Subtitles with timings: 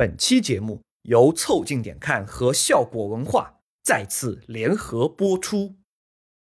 [0.00, 5.74] 本期节目由凑近点看和效果文化再次联合播出。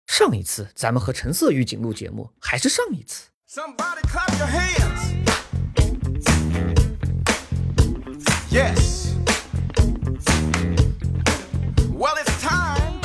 [0.05, 3.29] 上一次咱们和橙色预警录节目，还是上一次。
[3.49, 5.15] Somebody clap your hands.
[8.51, 9.15] Yes.
[11.97, 13.01] Well, it's time.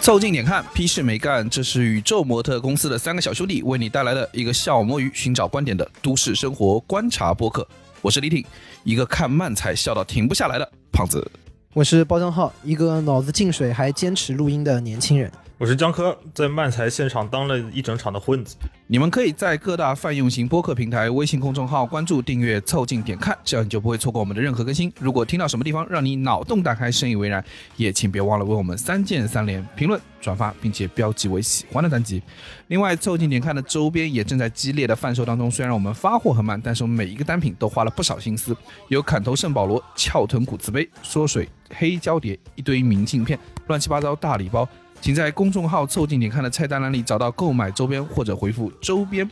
[0.00, 1.48] 凑近点看，屁事没干。
[1.48, 7.64] 这是宇宙模特公司的三个小兄弟为你带来的一个笑摸鱼、寻找观点的都市生活观察播客。
[8.02, 8.42] 我是李挺，
[8.82, 11.30] 一个看漫才笑到停不下来的胖子。
[11.74, 15.30] 我是包江浩，一个脑子进水还坚持录音的年轻人。
[15.60, 18.56] 我是江科，在漫才现场当了一整场的混子。
[18.86, 24.90] 你们可以在各大泛用型播客平台、微信公众号关注、订阅、凑近点看，这样你就不会错过我们的任何更新。
[24.98, 27.44] 如果听到什么地方让你脑洞大开、深以为然，
[27.76, 32.22] 也请别忘了为我们三键三连、评论、转发，并且标记为喜欢的单集。
[32.68, 35.50] 另外，凑近点看的周边也正在激烈的贩售当中。
[35.50, 38.56] 虽然我们发货很慢，但是我们每一个单品都花了不少心思，
[38.88, 44.66] 有砍头圣保罗、翘臀骨瓷杯、缩水黑胶碟、一堆明信片、乱七八糟大礼包。
[45.00, 49.28] 请在公众号“凑近点看”的菜单栏里找到购买周边，或者回复“周边”，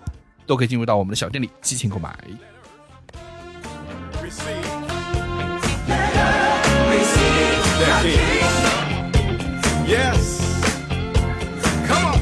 [0.47, 2.08] 都可以进入到我们的小店里激情购买。
[4.22, 4.64] Receive.
[6.91, 7.62] Receive.
[7.78, 8.48] That king.
[9.86, 10.41] Yes.
[11.86, 12.19] Come on.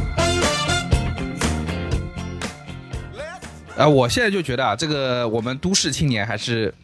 [3.14, 6.74] Let's 啊、我现在就觉得啊，这个我们都市青年还是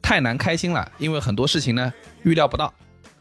[0.00, 1.92] 太难开心了，因为很多事情呢
[2.22, 2.72] 预料不到，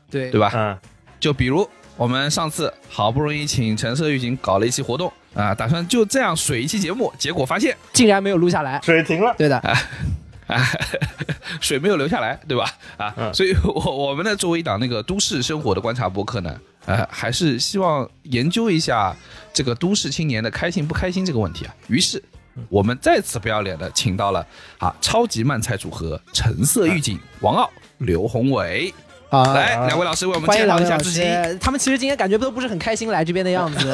[0.10, 0.52] 对对吧？
[0.56, 0.78] 嗯，
[1.20, 8.80] 就比如我们上次好不容易请橙色预警搞了一期活动啊，打算就这样水一期节目，结果发现竟然没有录下来。
[8.84, 9.34] 水停了。
[9.36, 10.64] 对的，啊，
[11.60, 12.72] 水没有流下来，对吧？
[12.98, 19.16] 啊，嗯所以我我们呢，作为一档那个都市生活的观察播客呢，呃，还是希望研究一下
[19.52, 21.76] 这个都市青年的开心不开心这个问题啊。
[21.88, 22.24] 于是，
[22.70, 24.46] 我们再次不要脸的请到了
[24.78, 28.94] 啊超级慢菜组合橙色预警王傲、刘宏伟，
[29.30, 31.22] 啊，来两位老师为我们介绍一下自己。
[31.60, 33.92] 他们其实今天感觉都不是很开心来这边的样子。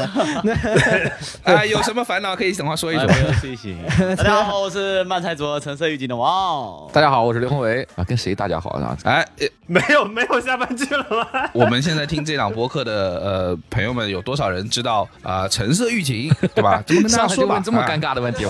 [1.43, 3.05] 啊， 有什么烦恼可以等会说一说。
[3.07, 3.77] 没有睡醒。
[4.15, 6.87] 大家好，我是漫才卓橙色预警的王。
[6.93, 8.95] 大家好，我是刘宏伟啊，跟谁大家好啊？
[9.05, 11.49] 哎，呃 没有没有下半句了吗？
[11.53, 16.83] 我们现在听这档播客的呃朋友们，有多少人知道啊、橙色预警，对吧？
[16.85, 18.45] 这么跟大上家问这么啊尴尬的问题，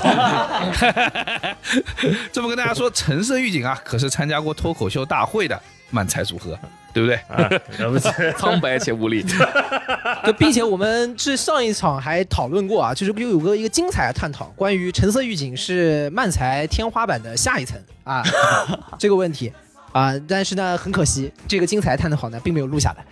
[2.34, 5.58] 这么跟大家说，橙色预警啊，可是参加过脱口秀大会的
[5.94, 6.58] 漫才组合，
[6.92, 7.16] 对不对？
[7.28, 8.10] 啊，了不起。
[8.36, 9.24] 苍白且无力。
[10.26, 18.24] 就，并且我们是上一场还讨论过啊，就是又有个一个精彩的探讨，关于橙色预警是漫才天花板的下一层啊
[18.98, 19.54] 这个问题
[19.94, 23.06] 啊，但是呢，很可惜，这个精彩探讨呢并没有录下来。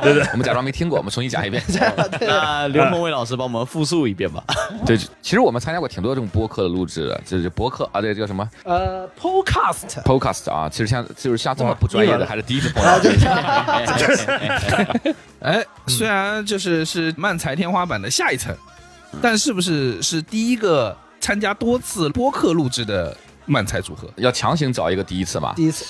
[0.00, 1.62] 对对我们假装没听过，我们重新讲一遍。
[2.20, 4.42] 那刘鹏伟老师帮我们复述一遍吧。
[4.86, 10.68] 对，其实我们参加过挺多这种播客的录制的，就是播客啊，这个叫什么呃，Podcast podcast 啊。
[10.70, 13.10] 其实像就是像这么不专业的，还是第一次碰啊，到。
[15.42, 18.54] 哎，虽然就是是漫才天花板的下一层，
[19.20, 23.16] 但是不是是第一个参加多次播客录制的
[23.46, 24.08] 漫才组合？
[24.16, 25.84] 要强行找一个第一次嘛，第一次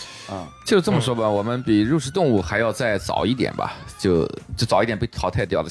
[0.64, 4.24] 就这么说吧，我们比肉食动物还要再早一点吧，就
[4.56, 5.68] 就早一点被淘汰掉的。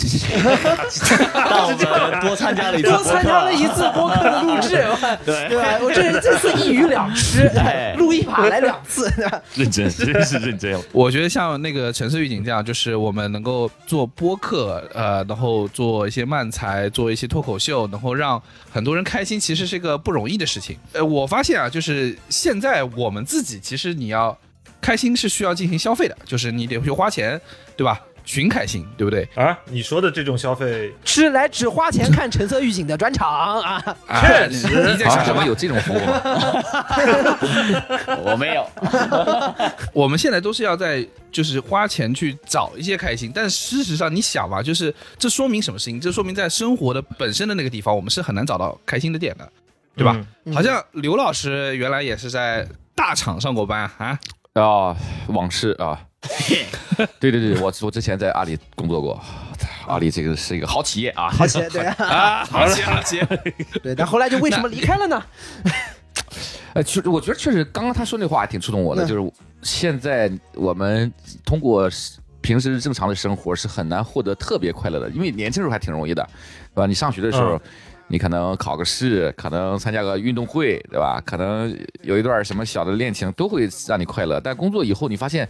[1.33, 4.85] 让我们多参加了一次播客，多参加了一次播客的录制，
[5.25, 5.79] 对对吧？
[5.81, 9.11] 我这 这次一鱼两吃对， 录一把来两次？
[9.55, 10.79] 认真，真是认真。
[10.91, 20.77] 我觉得像那个城市预警这样，就是我们能够做播客，呃，然后做一些漫才，做一些脱口秀，然后让很多人开心，其实是一个不容易的事情。
[20.93, 24.37] 呃，我发现啊，就是现在我们自己，其实你要
[24.79, 27.39] 开心是需要进行消费的，就是你得去花钱，
[27.75, 27.99] 对吧？
[28.23, 29.27] 寻开心，对不对？
[29.33, 33.83] 啊，你说的这种消费，是来只花钱看橙色预警的专场啊！
[34.05, 35.33] 啊，确实啊，你在想什么？
[35.33, 36.21] 什么有这种服务吗？
[38.23, 38.69] 我没有，
[39.91, 45.99] 我们现在都是要在就是花钱去找一些开心，但事实上你想嘛，就是这说明什么事情？
[45.99, 49.51] 这说明在生活的本身的那个地方，我们是很难找到开心的点的，
[49.95, 50.15] 对吧？
[50.45, 54.19] 嗯好像刘老师原来也是在大厂上过班啊，
[54.53, 54.95] 啊，
[55.27, 55.99] 往事啊。
[57.19, 59.19] 对对对，我我之前在阿里工作过，
[59.87, 61.29] 阿里这个是一个好企业啊。
[61.29, 63.25] 好企业对啊， 好企业好企业，
[63.81, 65.23] 对，但后来就为什么离开了呢？
[66.73, 69.31] 呃，确我觉得确实，刚刚他说那话还挺触动我的，嗯就是
[69.63, 71.11] 现在我们
[71.43, 71.89] 通过
[72.41, 76.23] 平时正常的生活是很难获得特别快乐的，因为年轻时候还挺容易的，
[76.73, 76.85] 对吧？
[76.85, 77.61] 你上学的时候，嗯
[78.11, 81.19] 你可能考个试，可能参加个运动会，对吧？
[81.25, 85.47] 可能有一段什么小的恋情都会让你快乐，但工作以后你发现。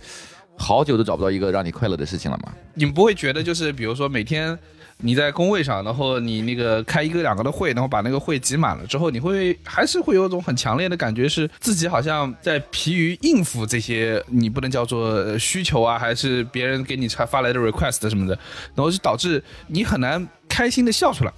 [0.57, 2.51] 好久都找不到一个让你快乐的事情了嘛。
[2.75, 4.55] 你们不会觉得就是比如说每天
[4.97, 18.37] 你在工位上，然后你那个开一个两个的会，然后把那个会挤满了之后，你会还是会有一种很强烈的感觉，是自己好像在疲于应付这些你不能叫做需求啊，还是别人给你发发来的 request 什么的，
[18.75, 21.33] 然后就导致你很难开心的笑出来。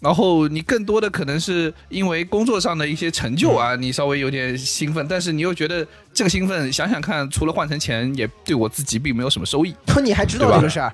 [0.00, 9.74] 然后你更多的可能是因为工作上的一些成就啊，你稍微有点兴奋，但是你又觉得这个兴奋，想想看，除了换成钱，也对我自己并没有什么收益。
[10.02, 10.90] 你还知道这个事儿，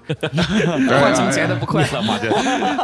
[1.00, 2.18] 换成钱的不快乐 嘛，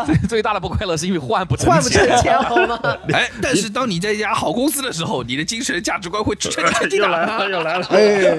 [0.07, 2.79] 最最大的不快乐是因为换不成换不成钱好吗？
[3.13, 7.11] 哎，但是当你在一家好公司的时候，你的精神价值观会支撑你前进又的。
[7.11, 8.39] 来 了又来了，哎，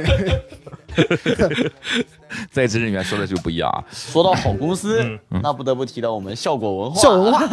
[2.51, 3.83] 在职人员说的就不一样啊。
[3.91, 7.01] 说到好公司，嗯那不得不提到我们效果文化。
[7.01, 7.47] 效果文化。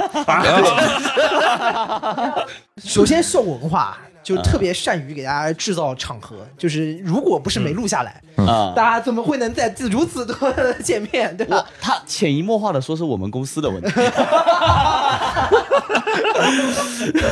[2.83, 11.67] 首先，效果文化就特别善于给大家制造场合，就是如果不是没录下来，啊，大家怎么会能在如此多的见面，对吧我？
[11.81, 13.91] 他潜移默化的说是我们公司的问题。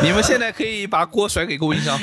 [0.03, 1.99] 你们现在可以把锅甩给供应商。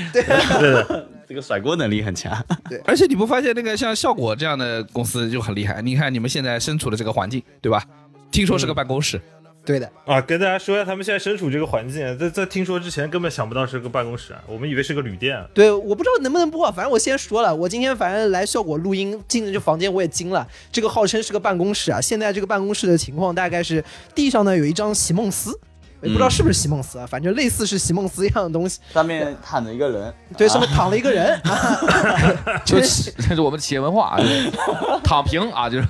[1.28, 2.36] 这个甩锅能力很强。
[2.70, 5.82] 对而且你不发现那个像效果这样的公司就很厉害？
[5.82, 7.84] 你看你们现在身处的这个环境，对吧？
[8.32, 9.22] 听说是个办公室，
[9.66, 15.48] 对的，啊，跟大家说一下，他们现在身处这个环境，在在听说之前根本想不到是个办公室啊，我们以为是个旅店啊。
[15.54, 23.84] 对，我不知道能不能播，反正我先说了，我今天反正来效果录音，进了这房间我也惊了，这个号称是个办公室啊，现在这个办公室的情况大概是
[24.14, 25.58] 地上呢有一张席梦思。
[26.06, 28.80] 也不知道是不是席梦思啊，反正类似是席梦思一样的东西。
[28.94, 34.52] 上面躺着一个人，对，上面躺了一个人，啊、 就是这是我们的企业文化啊，就是
[35.04, 35.88] 躺平啊，就是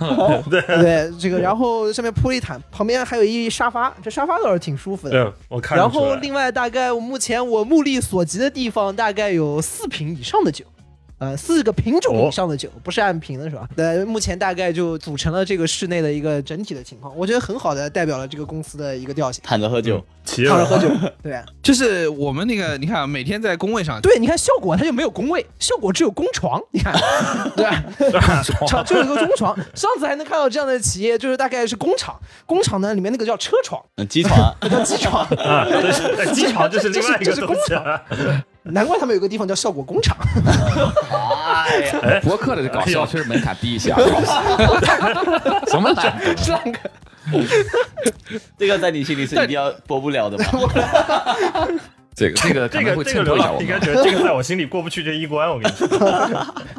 [0.50, 5.12] 对这个，然后上面铺了一毯，旁边还有一沙发，这沙发倒是挺舒服的。
[5.12, 10.66] 对，我看然后另外大概目前我目力所及的地方，大概有四瓶以上的酒。
[11.26, 13.68] 呃，四个品种以上的酒，不是按瓶的是吧？
[13.78, 19.42] 呃，目前大概就组成了这个室内的一个整体的情况，我觉得很好的代表了这个公司的一个调性。
[19.44, 20.04] 躺着喝酒，
[20.48, 20.88] 躺着喝酒，
[21.24, 26.94] 对 就是我们那个，你看啊每天在工位上，对，你看效果它就没有工位，效果只有工床，你看，
[27.58, 27.66] 对
[28.12, 28.44] 吧？
[28.68, 29.56] 床就有一个工床。
[29.74, 35.66] 上次还能看到这样的企业，就是大概是工厂，工厂呢里面那个叫车床，嗯，机床，叫机床，啊，
[36.34, 38.04] 机床，这是另外一这是个东西啊。
[38.72, 40.18] 难怪他们有个地方叫效果工厂。
[41.46, 44.00] 哎呀，博客的搞笑确实门槛低一些啊。
[45.70, 46.36] 什么难度？
[46.42, 46.80] 上个
[48.58, 50.46] 这个在你心里是一定要播不了的吗？
[52.16, 55.88] 这个这个可这个这个应该觉得这个在我心里过不去这一关，我跟你说。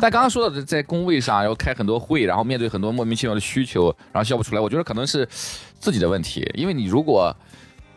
[0.00, 5.28] 但刚刚说到的，在工位上要开很多会，然后面对很多莫名其妙的需求，然后笑不出来，我觉得可能是
[5.78, 7.36] 自己的问题，因为你如果。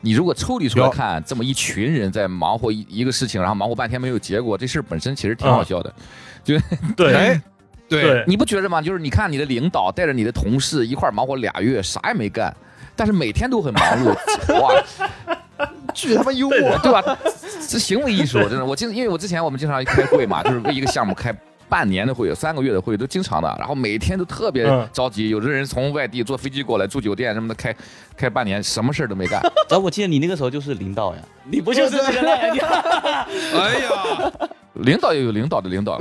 [0.02, 5.94] 你如果抽离出来看，这么一群人在忙活一一个事情，然后忙活半天没有结果，这事儿本身其实挺好笑的。
[6.44, 6.56] 就
[6.96, 7.42] 对，哎，
[7.88, 8.82] 对，你不觉着吗？
[8.82, 12.56] 就是你看你的领导带着你的同事一块儿忙活俩月，啥也没干，
[12.96, 14.16] 但是每天都很忙碌，
[14.62, 14.84] 哇，
[15.94, 17.18] 巨他妈幽默，对吧？
[17.68, 18.66] 这行为艺术，真的。
[18.66, 21.36] 我经因为我之前我们经常开会嘛，就是为一个项目开
[21.70, 25.30] 半年的会、三个月的会，都经常的，然后每天都特别嗯着急。
[25.30, 27.76] 有的人从外地坐飞机过来住酒店什么的，开
[28.18, 29.40] 开半年，什么事儿都没干。
[29.70, 32.32] 然 后我记得你那个时候就是领导呀，你不就是这个？
[32.32, 34.32] 哎呀，
[34.74, 36.00] 领导也有领导的领导，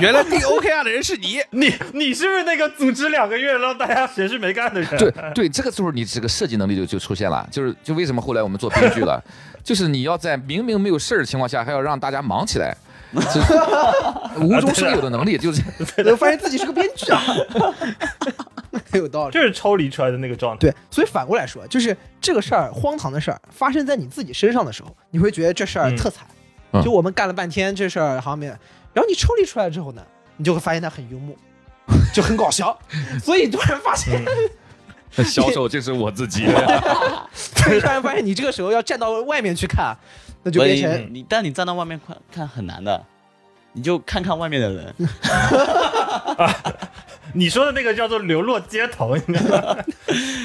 [0.00, 4.90] 原来定 OKR 的人是你， 你你是不是那个组织两个月让大家闲事没干的人？
[4.98, 9.22] 对对，这个时候你这个设计能力就就出现了，就是就为什么后来我们做编剧了，
[9.62, 15.62] 就是你要在明明没有事儿的情况下，还要让大家忙起来，就是无中生有的能力，就是
[16.10, 17.22] 我发现自己是个编剧啊，
[18.90, 19.32] 很 有道理。
[19.32, 20.58] 这是抽离出来的那个状态。
[20.60, 26.26] 对，所以反过来说，就是这个事儿荒唐的事儿发生在你自己身上的时候，你会觉得这事儿嗯特惨。
[26.72, 28.52] 嗯就我们干了半天这事儿好像没有，
[28.92, 30.02] 然后你抽离出来之后呢，
[30.36, 31.34] 你就会发现它很幽默，
[32.12, 32.76] 就很搞笑。
[33.22, 34.22] 所以突然发现，
[35.24, 36.44] 销售就是我自己。
[37.54, 39.96] 突然发现你这个时候要站到外面去看，
[40.46, 43.04] 那就变所以成你，但你站到外面看看很难的，
[43.72, 44.94] 你就看看外面的人，
[47.34, 49.76] 你说的那个叫做流落街头，你知道吗？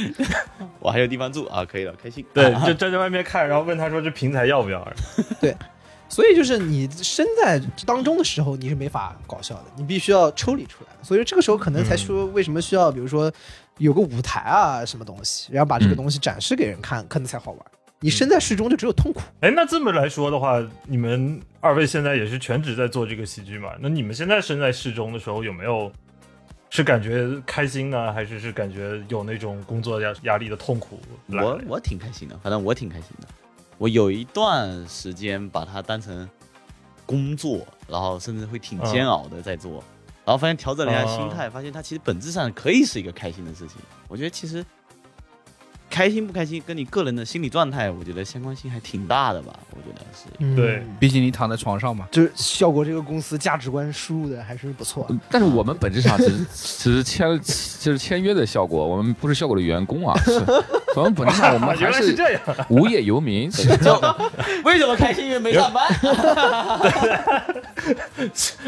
[0.81, 2.25] 我还有地方住啊，可以了，开心。
[2.33, 4.91] 对， 就站在外面看，然后问他说这平台要不要？
[5.39, 5.55] 对
[6.09, 10.89] 所以就是你身在当中的时候，你是没法搞笑的，你必须要抽离出来。
[11.03, 13.31] 所以这个时候可能才说为什么需要，比如说
[13.77, 17.63] 有个舞台啊，什么东西，然后把这个东西展示给人看，可能才好玩。
[18.03, 19.21] 你身在事中就只有痛苦。
[19.41, 23.69] 哎，那这么来说的话，你们二位现在也是全职在做这个喜剧嘛？
[23.79, 25.91] 那你们现在身在事中的时候，有没有
[26.71, 30.99] 是感觉开心呢，还是是感觉有那种工作压压力的痛苦？
[31.27, 33.27] 我我挺开心的，反正我挺开心的。
[33.77, 36.27] 我有一段时间把它当成
[37.05, 39.83] 工作，然后甚至会挺煎熬的在做。
[40.23, 43.75] 然然后发现调整了一下心态，发现它其实本质上可以是一个开心的事情。
[44.07, 44.65] 我觉得其实
[45.91, 49.53] 开心不开心跟你个人的心理状态，我觉得相关性还挺大的吧。
[49.69, 50.25] 我觉得是。
[50.39, 50.55] 嗯。
[50.55, 52.07] 对，毕竟你躺在床上嘛。
[52.09, 55.07] 就是效果这个公司价值观输入的还是不错。
[55.29, 60.41] 但是我们本质上只是只是签就是签约的效果，我们不是效果的员工啊，是。
[60.97, 63.47] 我们本质上我们还是这样，无业游民。
[63.53, 64.01] 就
[64.65, 65.25] 为什么开心？
[65.27, 65.87] 因为没上班。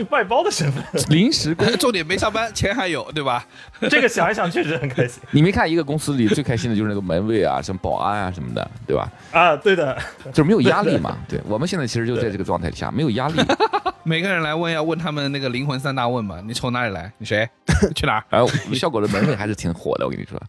[0.10, 1.68] 外包的身份，临时工。
[1.78, 3.24] 重点没上班，钱还有，对。
[3.24, 3.46] 吧？
[3.90, 9.12] 这个想一想确实很开心你没看一个公司里最开心的就是那个门卫啊，什么保安啊什么的，对吧？
[9.32, 9.56] 啊。
[9.56, 9.98] 对的，
[10.32, 11.18] 就是没有压力嘛。
[11.28, 13.42] 对我们现在其实就在这个状态下，没有压力。
[14.04, 17.12] 每个人来问要问他们那个灵魂三大问嘛，你从哪里来？
[17.18, 17.48] 你谁？
[17.96, 18.24] 去哪儿？
[18.30, 20.42] 然后效果的门卫还是挺火的，我跟你说，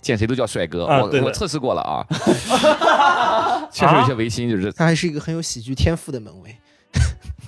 [0.00, 0.86] 见谁都叫帅哥。
[0.86, 2.06] 啊我我测试过了啊，
[3.72, 6.56] 确实有些违心，就是他还是一个很有喜剧天赋的门卫。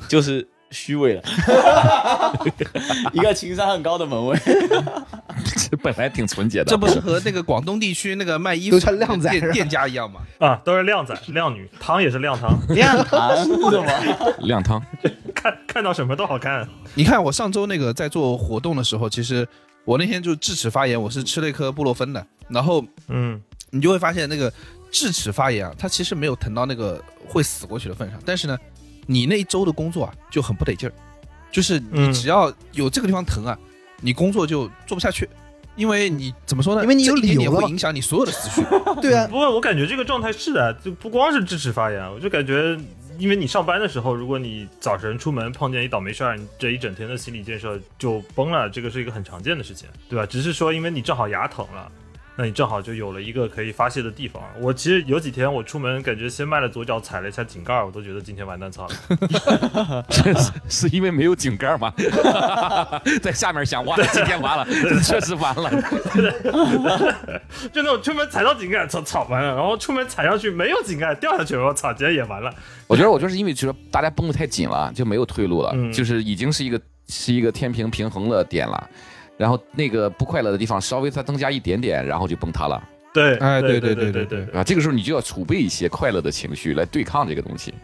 [0.09, 1.23] 就是虚伪了，
[3.13, 4.39] 一个情商很高的门卫。
[5.83, 6.65] 本来挺纯洁的。
[6.67, 10.21] 这不是和那个广东地区那个卖衣服穿靓仔店店家一样吗？
[10.39, 14.35] 啊，都是靓仔靓女，汤也是靓汤，靓汤是什么？
[14.41, 14.83] 靓汤？
[15.35, 16.69] 看看到什么都好看。
[16.95, 19.49] 你看我上周那个在做活动的时候，其实
[19.85, 24.53] 我那天就智齿发炎，我是吃了一颗布洛芬的，然后嗯，你就会发现那个
[24.91, 28.57] 智齿发炎啊，它其实没有疼到那个会死过去的份上，但是呢，
[29.07, 30.93] 你那一周的工作啊就很不得劲儿，
[31.51, 33.59] 就是你嗯只要有这个地方疼啊，
[34.01, 35.29] 你工作就做不下去，
[35.77, 36.83] 因为你怎么说呢？
[36.83, 38.67] 因为你有理由会影响你所有的思绪。
[39.01, 42.79] 对啊， 不过我感觉这个状态是的，就不光是智齿发炎，我就感觉，
[43.19, 50.25] 因为你上班的时候，如果你早晨出门碰见一倒霉事儿，你这一整天的心理建设就崩了，这个是一个很常见的事情，对吧？
[50.27, 51.91] 只是说因为你正好牙疼了。
[52.35, 54.43] 那你正好就有了一个可以发泄的地方。
[54.59, 60.05] 我其实有几天我出门，感觉先迈了左脚踩了一下井盖，我都觉得今天完蛋操了。
[60.69, 61.93] 是因为没有井盖吗？
[63.23, 64.65] 在下面想，哇，今天完了，
[65.03, 65.71] 确实完了。
[67.73, 72.53] 就那种出门踩到井盖，操操完了，然后出门踩上去没有井盖掉下去，我操，今天也完了。
[72.87, 78.89] 我觉得，我就是因为觉得大家绷得太紧了，就没有退路了，嗯就是已经是一个是一个天平平衡的点了。
[79.37, 84.63] 然后那个不快乐的地方稍微再增加一点点，然后就崩塌了，对，哎对对对对对啊？
[84.65, 87.75] 这个时候你就要储备一些快乐的情绪来对抗这个东西。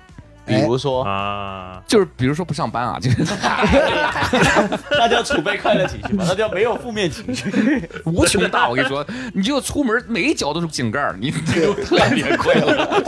[0.46, 3.18] 比如说，啊，就是比如说不上班啊，就是
[4.92, 7.50] 那叫储备快乐情绪嘛，那叫没有负面情绪。
[8.06, 8.66] 无穷大。
[8.66, 13.02] 我跟你说，你就出门每一脚都是井盖儿，你 就特别快乐。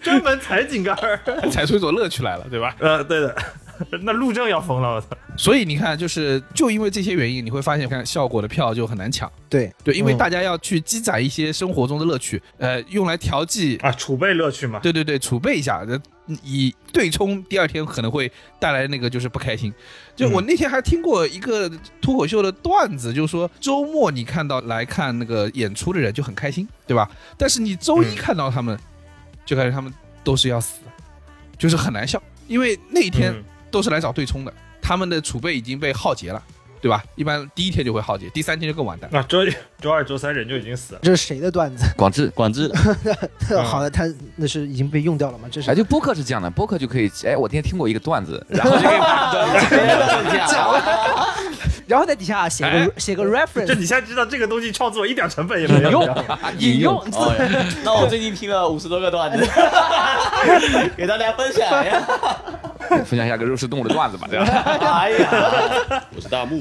[0.00, 1.20] 专门踩井盖儿。
[1.50, 2.74] 踩出一种乐趣来了，对吧？
[2.78, 3.36] 呃，对的，
[4.02, 5.08] 那路政要疯了，我操！
[5.36, 9.30] 所以你看，就是就因为这些原因，你会发现，看效果的票就很难抢。
[9.48, 13.76] 对对，因为嗯大家要去积攒一些生活中的乐趣，呃，用来调剂。
[13.78, 14.78] 啊，储备乐趣嘛。
[14.80, 16.00] 对对对，储备一下，呃
[16.42, 19.72] 以对冲第二天可能会带来那个就是不开心。
[20.16, 27.10] 就我那天还听过一个脱口秀的段子，就是说周末你看到来看那个演出的人就很开心，对吧？
[27.36, 28.78] 但是你周一嗯看到他们，
[29.44, 30.80] 就感觉他们都是要死，
[31.58, 36.40] 就是很难笑，因为那一天嗯都是来找对冲的，他们的储备已经被耗竭了，
[36.80, 37.02] 对吧？
[37.16, 39.10] 一般第一天就会耗竭，第三天就更完蛋。
[39.12, 41.00] 那周一、周二、周三人就已经死了。
[41.02, 41.84] 这是谁的段子？
[41.96, 42.70] 广智，广智，
[43.66, 44.04] 好的，他
[44.36, 45.48] 那是已经被用掉了吗？
[45.50, 49.34] 这是哎，就播客是这样的，播客就可以，哎，我今天听过一个段子， 然后就可以把
[51.86, 55.90] 然后在底下写个写个 reference，就你现在知道这个东西创作一点成本也没有。
[55.90, 56.08] 用
[56.58, 56.96] 引用。
[57.12, 57.34] 哦，
[57.84, 59.44] 那我最近听了五十多个段子，
[60.96, 62.02] 给大家分享呀。
[63.04, 64.44] 分享一下个肉食动物的段子吧，对吧？
[64.46, 66.60] 哎呀，我是大木，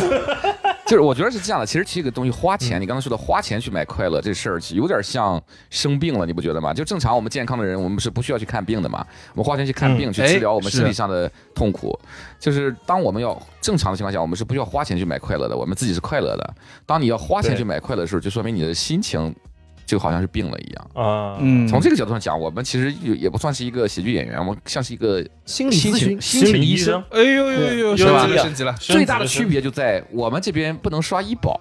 [0.86, 6.72] 就是我觉得是这样的，其实这个东西花钱，你刚才说的花钱去买快乐这事儿，有点像生病了，你不觉得吗？
[6.74, 11.98] 就正常我们健康的人，我们是不需要去看病的嘛，我们花钱去看病、嗯去治疗我们身体上的痛苦。
[12.38, 16.54] 就是当我们要正常的情况下，我们是不需要花钱去买快乐的，我们自己是快乐的。
[16.84, 19.34] 当你要花钱去买快乐的时候，就说明你的心情
[19.92, 20.90] 就好像是病了一样。
[20.94, 27.04] 啊，嗯从这个角度上讲，我们其实也也不算是一个喜剧演员，我们像是一个心理咨询心理医生。。
[27.10, 28.74] 哎呦呦呦，对升是吧级了升级了。
[28.80, 31.60] 最大的区别就在我们这边不能刷医保，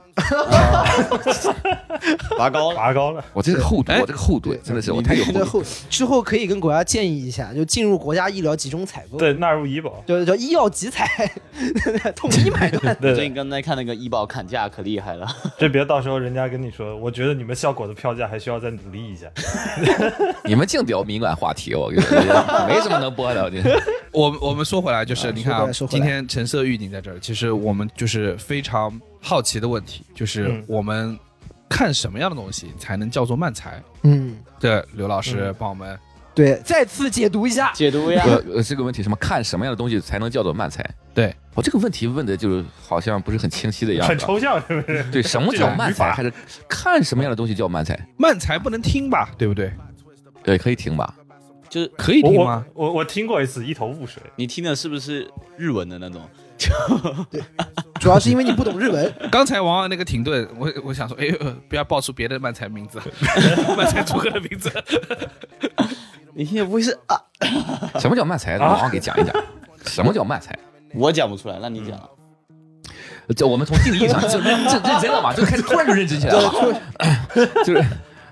[2.37, 2.77] 拔高了。
[2.77, 5.39] 拔高了，我这个厚度，哎我这个厚度真的是我太有厚度。
[5.39, 10.01] 之后之后可以跟国家建议一下，就进入国家医疗集中采购，对，纳入医保。
[10.07, 11.29] 叫叫医药集采，
[12.15, 12.95] 统一买断。
[13.01, 19.27] 对最近刚才看那个医保砍价可厉害了，这别到时候人家跟你说，我觉得你们效果的票价还需要再努力一下。
[20.45, 22.17] 你们净聊敏感话题，我跟你说，
[22.67, 23.51] 没什么能播的。
[24.11, 31.17] 我 我我们说回来，就是啊你看今天橙色预警在这儿，其实我们就是非常好奇的问题，就是嗯我们
[31.69, 33.81] 看什么样的东西才能叫做慢才？
[34.03, 35.97] 嗯，对刘老师嗯帮我们
[36.33, 37.71] 对，再次解读一下。
[37.73, 38.23] 解读一下
[38.53, 40.83] 呃，这个问题什么看什么样的东西才能叫做慢才？
[41.13, 44.09] 对，我、这个问题问的就是好像不是很清晰的样子。
[44.09, 45.03] 很抽象，是不是？
[45.11, 46.11] 对，什么叫慢才？
[46.11, 46.31] 还是
[46.67, 47.99] 看什么样的东西叫慢才？
[48.17, 49.71] 慢才不能听吧，对不对？
[50.43, 51.13] 对，可以听吧？
[51.69, 52.65] 就是可以听吗？
[52.73, 54.21] 我我听过一次，一头雾水。
[54.35, 56.21] 你听的是不是日文的那种？
[57.31, 57.41] 对
[57.99, 59.11] 主要是因为你不懂日文。
[59.31, 62.99] 刚才王王那个停顿，我我想说，哎呦，不要报出别的慢才名字，
[63.75, 64.69] 慢才组合的名字。
[66.33, 67.15] 你听的不会是啊？
[67.99, 68.57] 什么叫慢才？
[68.57, 69.35] 让王给讲一讲。
[69.85, 70.57] 什么叫慢才？
[70.93, 71.99] 我讲不出来，那你讲。
[73.35, 76.51] 这我们从定义上就认认认真了嘛，就开始突然就认真起来了。
[77.63, 77.81] 就是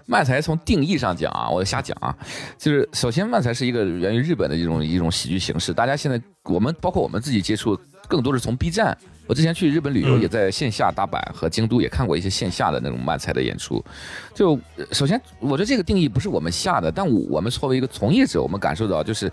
[0.06, 2.14] 漫才从定义上讲啊，我瞎讲啊，
[2.58, 8.98] 就是首先漫才是一个源于日本的一种一种喜剧形式，大家现在我们包括我们自己接触，更多是从 B 站。
[9.26, 13.82] 我之前去日本旅游，嗯也在线下大阪和京都也看过一些线下的那种漫才的演出。
[14.34, 19.32] 就呃首先，我觉得这个定义不是我们下的，但我我们作为一个从业者，我们感受到就是。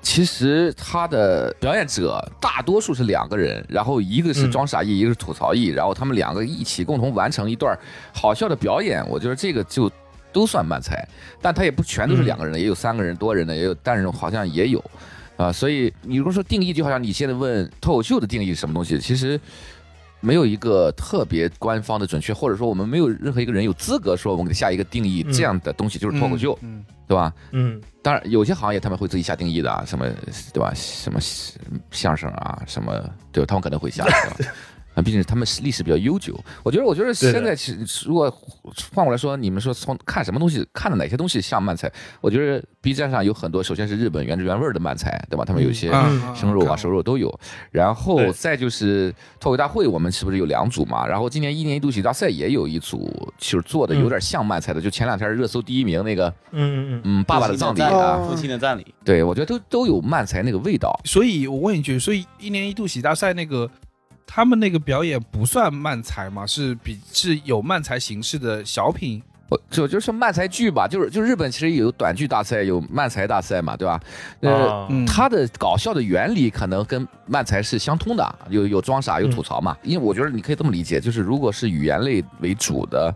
[0.00, 4.50] 其实他的表演者大多数是两个人，然后一个是嗯。
[4.50, 7.78] 装傻艺，一个是吐槽艺，然后他们两个一起共同完成一段
[8.12, 9.90] 好笑的表演，我觉得这个就
[10.32, 11.06] 都算慢才，
[11.42, 14.82] 但他也不全都是两个人的，也有三个人、多人的，也有，但是好像也有，
[15.36, 19.38] 啊、所以你如果说定义，就好像你现在问脱口秀的定义是什么东西，其实
[20.20, 27.32] 没有一个特别官方的准确，或者说我们没有任何一个人有资格说我们给下一个定义，嗯这样的东西就是脱口秀，嗯，对吧？
[27.52, 30.06] 嗯，当然，有些行业他们会自己下定义的啊，什么
[30.52, 30.72] 对吧？
[30.74, 31.18] 什么
[31.90, 32.92] 相声啊，什么
[33.30, 33.46] 对吧？
[33.46, 34.04] 他们可能会下，
[34.36, 34.52] 对吧？
[34.98, 36.36] 啊，毕竟他们是历史比较悠久。
[36.64, 38.28] 我觉得，我觉得现在其实如果
[38.92, 41.90] 换过来说，你们说从看什么东西，看的哪些东西像慢才？
[42.20, 45.44] 我觉得 B 站上有很多，首先是日本原汁原味的慢才，对吧？
[45.44, 47.32] 他们有一些嗯生肉啊、熟肉都有。
[47.70, 51.06] 然后再就是脱口大会，我们是不是有两组嘛？
[51.06, 60.98] 然后今年一年一度喜剧大赛也有一组，就是做的有点像慢才的，就前两天热搜第一名那个，嗯嗯嗯，嗯，爸爸的葬礼啊，父亲的葬礼，对，我觉得都都有慢才那个味道。
[61.04, 63.70] 所以我问一句，所以一年一度喜大赛那个
[64.30, 66.46] 他们那个表演不算漫才吗？
[66.46, 69.22] 是比是有漫才形式的小品？
[69.48, 73.98] 我就就是漫才剧吧，就是就日本其实有短剧大赛，有漫才大赛嘛，对吧？
[74.42, 79.74] 呃，它的搞笑的原理可能跟漫才是相通的，有有装傻，有吐槽嘛。
[79.82, 83.12] 因为我觉得你可以这么理解，就是如果是语言类为主的。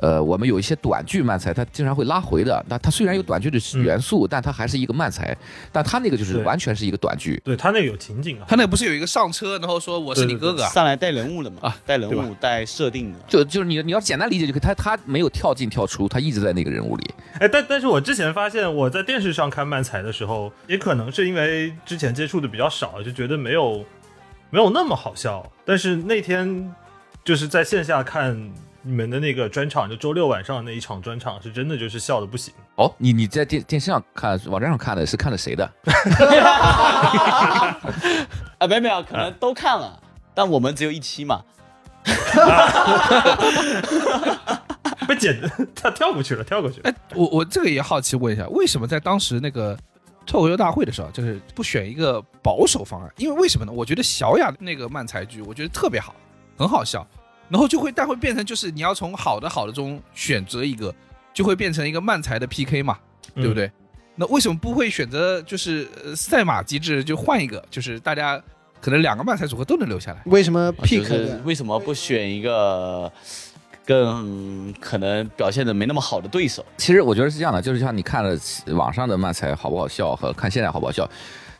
[0.00, 2.64] 呃，我们有一些短剧慢才，它经常会拉回的。
[2.68, 5.36] 那它虽然有短剧的元素，但它还是一个慢才。
[5.70, 7.40] 但它那个就是完全是一个短剧。
[7.44, 10.68] 对他那个有情景啊，他那不是有一个上车，然后说我是你哥哥啊？
[10.70, 13.18] 上来带人物的嘛啊，带人物带设定的。
[13.28, 17.10] 就就是你你要简单理解就可以，他他没有跳进跳出，他一直在那个人物里。
[17.38, 23.84] 哎，但但是我之前发现我在电视上看漫才的时候，也可能是因为之前接触的比较少，就觉得没有
[24.50, 25.44] 没有那么好笑。
[25.64, 26.74] 但是那天
[27.24, 28.50] 就是在线下看
[28.84, 32.52] 你们的那个专场，就周六晚上的那一场专场，是真的就是笑的不行。
[32.74, 35.64] 哦，你你在电电视上看，网站上看的是看的谁的？
[38.58, 40.02] 啊，没有没有，可能都看了，
[40.34, 41.42] 但我们只有一期嘛。
[45.06, 45.40] 被剪，
[45.74, 46.90] 他跳过去了，跳过去了。
[46.90, 49.78] 哎，我我这个也好奇问一下，为什么在当时那个
[50.26, 53.08] 脱口秀大会的时候，就是不选一个保守方案？
[53.16, 53.70] 因为为什么呢？
[53.72, 56.14] 我觉得小雅那个慢才剧，我觉得特别好，
[56.56, 57.06] 很好笑，
[57.52, 60.92] 然后就会但会变成就是你要从好的好的中选择一个，
[61.34, 62.98] 就会变成一个慢才的 PK 嘛，
[63.34, 63.70] 对不对？
[64.14, 68.42] 那为什么不会选择就是呃赛马机制，就换一个，就是大家
[68.80, 70.22] 可能两个慢才组合都能留下来？
[70.24, 73.12] 为什么啊就 pick 是为什么不选一个
[73.84, 76.64] 更可能表现的没那么好的对手？
[76.78, 78.34] 其实我觉得是这样的，就是像你看了
[78.68, 81.06] 网上的漫才好不好笑和看现在好不好笑，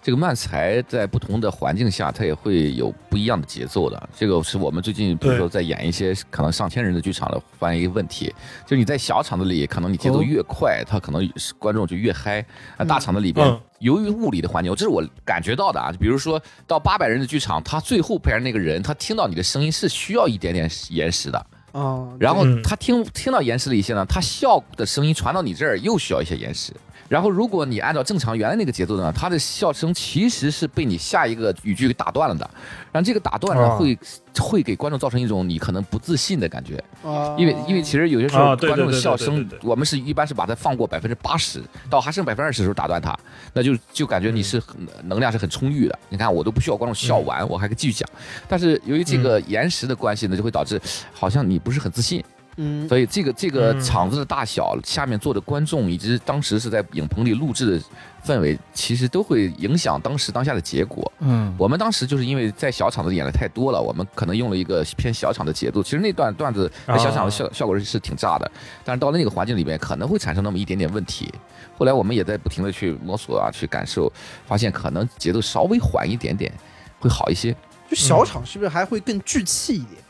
[0.03, 4.09] 这个慢才在不同的环境下，它也会有不一样的节奏的。
[4.19, 8.27] 这个是我们最近比如说在演一些可能上千人的剧场的发现一个问题，
[8.65, 12.45] 就是你在小场子里，可能你节奏越快，它可能观众就越嗨
[12.77, 12.85] 啊。
[12.85, 15.93] 大场子里边嗯，由于物理的环境，这是我感觉到的啊。
[16.01, 21.39] 比如说到八百人的剧场，他最后边那个人，他听到你的声音是需要一点点延时的。
[21.71, 22.09] 啊？
[22.19, 26.73] 然后嗯他听听到延时了一些呢，他笑的声音传到你这儿又需要一些延时。
[27.13, 32.51] 然后如果你按照正常原来那个节奏呢，他的笑声其实是被你下一个语句给打断了的，
[32.91, 33.99] 然后这个打断呢啊会
[34.39, 43.15] 会给观众造成一种你可能不自信的感觉，啊因为因为其实有些时候观众的笑声我们是一般是把它放过百分之八十，到还剩百分之二十的时候打断它，
[43.53, 45.99] 那就就感觉你是很能量是很充裕的。
[46.09, 48.09] 你看我都不需要观众笑完，我还可以继续讲。
[48.49, 50.81] 但是由于这个延时的关系呢，就会导致
[51.13, 52.25] 好像你不是很自信。
[52.57, 57.85] 嗯，所以这个这个嗯场子的大小，下面坐的观众，以及当时是在影棚里录制的
[58.25, 61.11] 氛围，其实都会影响当时当下的结果。
[61.21, 65.83] 嗯，我们当时就是因为在小场子演的太多了，我们可能用了一个偏小场的节奏。
[65.83, 68.51] 其实那段段子在小场的效效果是是挺炸的，
[68.85, 71.33] 但是到了那个环境里面，可能会产生那么一点点问题。
[71.79, 74.13] 后来我们也在不停的去摸索啊，去感受，
[74.47, 76.53] 发现可能节奏稍微缓一点点
[77.01, 77.57] 会好一些。
[77.89, 80.03] 就小场是不是还会更聚气一点？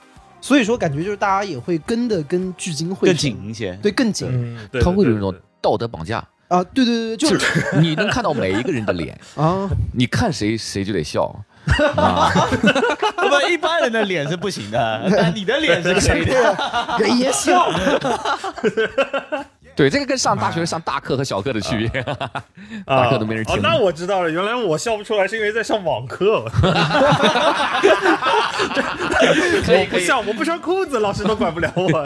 [0.43, 3.73] 所以说感觉就是大家也会跟的跟聚精会更神，紧一些。
[3.81, 4.59] 对，更紧。
[4.83, 11.35] 他，会有一种道德绑架，啊，对对对，对就是你能看到每一个人的脸，啊， 你看谁谁就得笑。
[11.97, 12.29] 啊，
[13.17, 16.57] 不，一般人的脸是不行的，但你的脸是可以的。
[16.99, 17.71] 人也笑，
[19.75, 22.03] 对，这个跟上大学上大课和小课的区别。
[22.87, 26.45] 大课都没人听哦，那我知道了，原来我笑不出来是因为在上网课。
[29.13, 29.79] 可以可以。
[29.79, 32.05] 我不笑，我不穿裤子，老师都管不了我。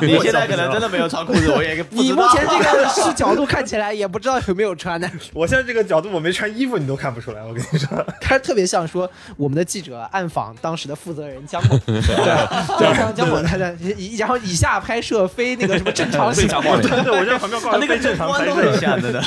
[0.02, 2.22] 你现在可能真的没有穿裤子，我也不你目。
[2.28, 7.42] 前这个视角度看起来也不知道有没有穿呢，我现在这个角度，我没穿衣服，你都看不出来。
[7.42, 7.88] 我跟你说，
[8.20, 16.62] 他特别像说我们的记者暗访当时的负责人江某，对，江江某他的，以然后以下拍摄非那个什么正常形象，
[17.06, 18.76] 对对，我在旁边挂他那个正常拍摄。
[18.78, 19.22] 像，真的。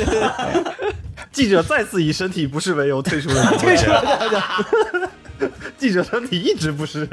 [1.32, 3.54] 记者再次以身体不适为由退出了
[5.78, 7.08] 记者身体一直不适。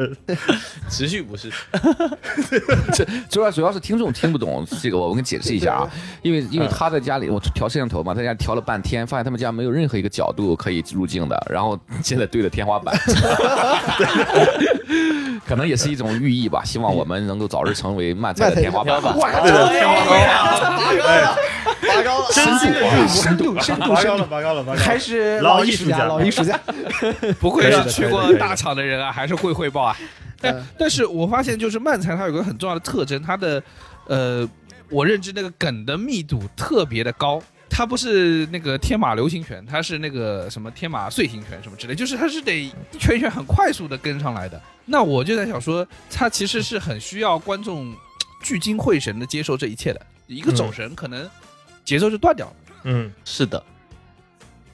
[0.90, 1.48] 持续不适。
[2.92, 5.88] 这 主要主要是听众听不懂这个，我给你解释一下啊，
[6.22, 12.98] 因为因为他在家里，我调摄像头嘛，在家调了半天，发现他们家没有任何一个角度可以入镜的，然后现在对着天花板，
[15.46, 19.00] 可能也是一种寓意吧，希望我们能够早日成为漫才的天花板。
[19.00, 21.36] 天花板哇，对的，天花板。
[21.86, 24.80] 拔高了，真心的啊深度深度拔高了，深度，拔高了，拔高了。
[24.80, 26.58] 还是老艺术家老艺术家，
[27.40, 29.96] 不愧是去过大厂的人啊，还是会汇报啊。
[30.40, 33.62] 但嗯但是我发现，就是漫才它有个很重要的特征，它的
[34.06, 34.48] 呃，
[34.90, 37.40] 我认知那个梗的密度特别的高。
[37.68, 44.60] 它不是那个天马流星拳，它是那个什么天马碎星拳什么之类，就是它是得一圈一圈很快速的跟上来的。
[44.84, 47.94] 那我就在想说，它其实是很需要观众
[48.42, 50.00] 聚精会神的接受这一切的。
[50.26, 51.28] 一个走神，可能
[51.84, 52.52] 节奏就断掉了。
[52.84, 53.62] 嗯，是的。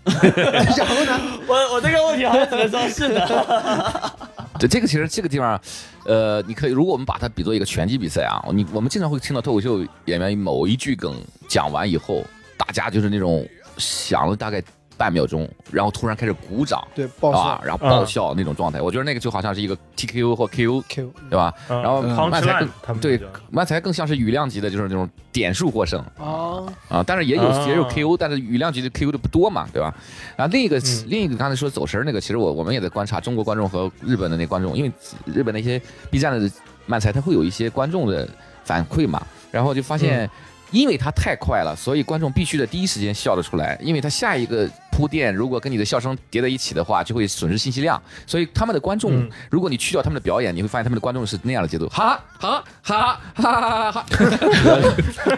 [0.05, 4.17] 然后呢，我我这个问题好像只能说是的。
[4.59, 5.61] 对，这个其实这个地方，
[6.05, 11.15] 呃，你可以，如果我们把它比作一个拳击比赛啊，你我们经常会听到脱口秀演员某一句梗
[11.49, 12.25] 讲完以后，
[12.57, 14.63] 大家就是那种想了大概
[14.97, 21.53] 半秒钟，然后突然开始鼓掌对，爆啊笑，然后爆笑那种状态，我觉得那个就好像是一个 TKO 或 KO，Q，对吧？
[21.69, 22.31] 然然后嗯。
[22.31, 22.69] 漫才更
[23.01, 26.05] 对他们叫漫才更像是羽量级的，就是那种点数获胜。
[26.19, 27.67] 哦，啊，但是也有啊。
[27.67, 29.93] 也有 KO，但是羽量级的 KO 的不多嘛，对吧？
[30.37, 31.05] 然后另一个嗯。
[31.09, 34.93] 另一个刚才说走神儿那个，其实我我们也在观察中国观众和日本的那观众，因为
[35.25, 36.49] 日本那些 B 站的
[36.87, 38.29] 漫才，他会有一些观众的
[38.65, 40.31] 反馈嘛，然后就发现。
[40.73, 43.79] 因为他太快了，所以观众必须得第一时间笑得出来。
[43.81, 48.01] 因为他下一个铺垫如果跟你的笑声叠在一起的话，就会损失信息量。
[48.27, 53.93] 所以他们的观众，如果你去掉他们的表演，你会发现他们的观众是那样的节奏：哈哈哈哈哈！
[53.93, 54.07] 哈哈，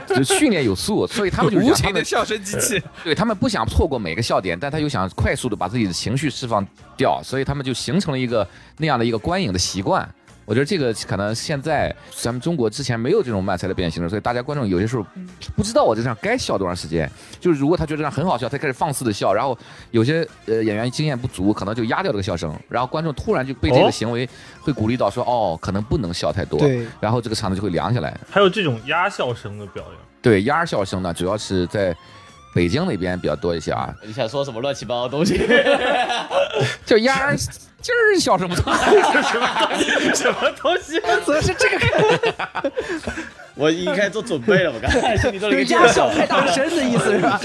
[0.07, 2.81] 就训练有素，所以他们就是无情的笑声机器。
[3.03, 6.65] 对他们不想错过每个笑点，但他又想快速的把自己的情绪释放
[6.97, 8.47] 掉，所以他们就形成了一个
[8.79, 10.09] 那样的一个观影的习惯。
[10.45, 15.07] 我觉得这个可能现在咱们中国之前没有这种慢才的表演形式，所以大家观众有些时候
[15.57, 17.11] 不知道我这样该笑多长时间。
[17.41, 19.57] 就是如果他觉得这样很好笑，他开始放肆的笑，然后
[19.91, 24.29] 有些呃演员经验不足，可能就压掉这个笑声，然后观众突然就被这哦个行为
[24.61, 28.15] 会鼓励到说哦，可能不能笑太多，对，然后这个场子就会凉下来。
[28.31, 29.95] 还有这种压笑声的表演。
[30.21, 31.95] 对，压笑声呢，主要是在
[32.55, 35.39] 北京那边比较多一些啊，你想说什么乱七八糟的东西？
[36.87, 37.37] 就鸭儿
[37.85, 38.73] 今儿笑声不错。
[40.15, 40.99] 什么东西？
[41.23, 42.73] 怎么是这个
[43.55, 46.09] 我应该做准备了，我刚才心里做了一个笑。
[46.09, 47.39] 太大声的意思是吧？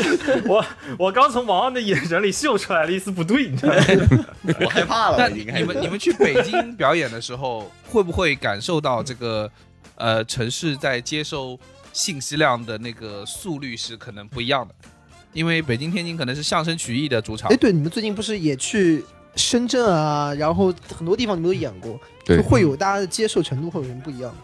[0.46, 0.66] 我
[0.98, 4.26] 我刚从王安的眼神里嗅出来了一丝不对，你知道吗？
[4.62, 5.30] 我害怕了。
[5.30, 9.52] 你们你们去北京表演的时候，会不会感受到这个
[9.96, 11.60] 呃城市在接收
[11.92, 14.74] 信息量的那个速率是可能不一样的？
[15.34, 19.04] 因为北京、天津可能是相声曲艺的主场哎，，对，你们最近不是也去
[19.40, 20.34] 深圳啊？
[20.36, 24.36] 然后很多地方你们都演过，对就会有大家的接受程度会有什么不一样？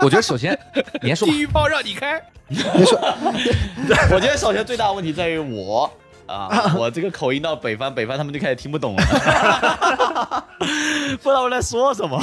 [0.00, 0.58] 我觉得首先，
[1.02, 1.38] 你先说地。
[1.38, 2.98] 狱炮让你开，你说
[4.10, 5.90] 我觉得首先最大的问题在于我
[6.26, 9.02] 啊，我这个口音到北方，北方他们就开始听不懂了，
[11.22, 12.18] 不知道我在说什么，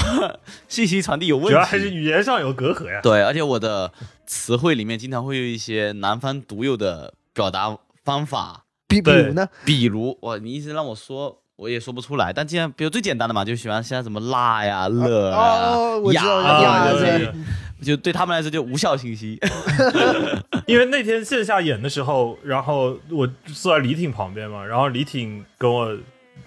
[0.68, 1.52] 信息传递有问题。
[1.52, 3.00] 主要还是语言上有隔阂呀。
[3.04, 3.92] 对，而且我的
[4.26, 9.48] 词汇里面经常会有一些南方独有的表达方法，比比如呢？
[9.64, 11.44] 比如哇，你一直让我说。
[11.58, 17.34] 我也说不出来，但既然比如最简单的嘛，就喜欢现在什么辣呀、乐呀呀这些对对对
[17.82, 19.40] 就对他们来说就无效信息。
[20.68, 25.98] 因为那天线下演的时候，然后我坐在李挺旁边嘛，然后李挺跟我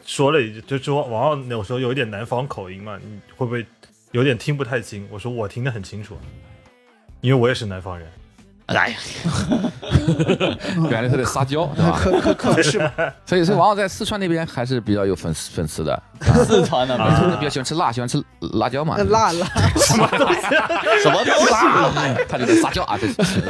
[0.04, 3.66] 说了一句，就说王浩有时候有一点南方口音嘛，你会不会
[4.12, 5.08] 有点听不太清？
[5.10, 6.16] 我说我听得很清楚，
[7.20, 8.06] 因为我也是南方人。
[8.76, 8.96] 哎呀，
[10.90, 11.98] 原来他在撒娇，对吧？
[12.02, 12.90] 可可可不是吗？
[13.26, 16.00] 所以，所以王浩在四川那边还是比较有粉丝粉丝的，
[16.46, 16.96] 四川的
[17.38, 18.22] 比较喜欢吃辣，喜欢吃
[18.54, 18.96] 辣椒嘛。
[19.08, 22.24] 辣辣， 什么东西？
[22.28, 23.42] 他就在撒娇啊，这是。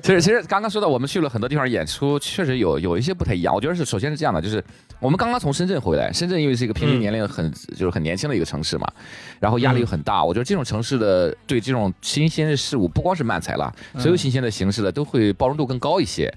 [0.00, 3.54] 其实，其实刚刚说到我们去了很多地方演出，确实有有一些不太一样。
[3.54, 4.64] 我觉得是，首先是这样的，就是
[5.00, 8.90] 我们刚刚从深圳回来，深圳因为是一个平均年龄很、就是很年轻的一个城市嘛，
[9.38, 10.24] 然后压力又很大。
[10.24, 16.32] 我觉得这种城市的对这种新鲜的事物，不光是漫才了，所有新鲜的形式的都会包容度更高一些。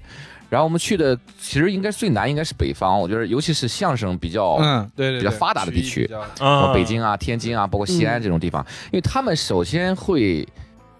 [0.48, 10.46] 然后我们去的其实应该最难应该是北方，我觉得尤其是相声比较嗯，对对，比较发达的地区啊括北京啊、天津啊，包括西安这种地方，因为他们首先会，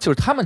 [0.00, 0.44] 就是他们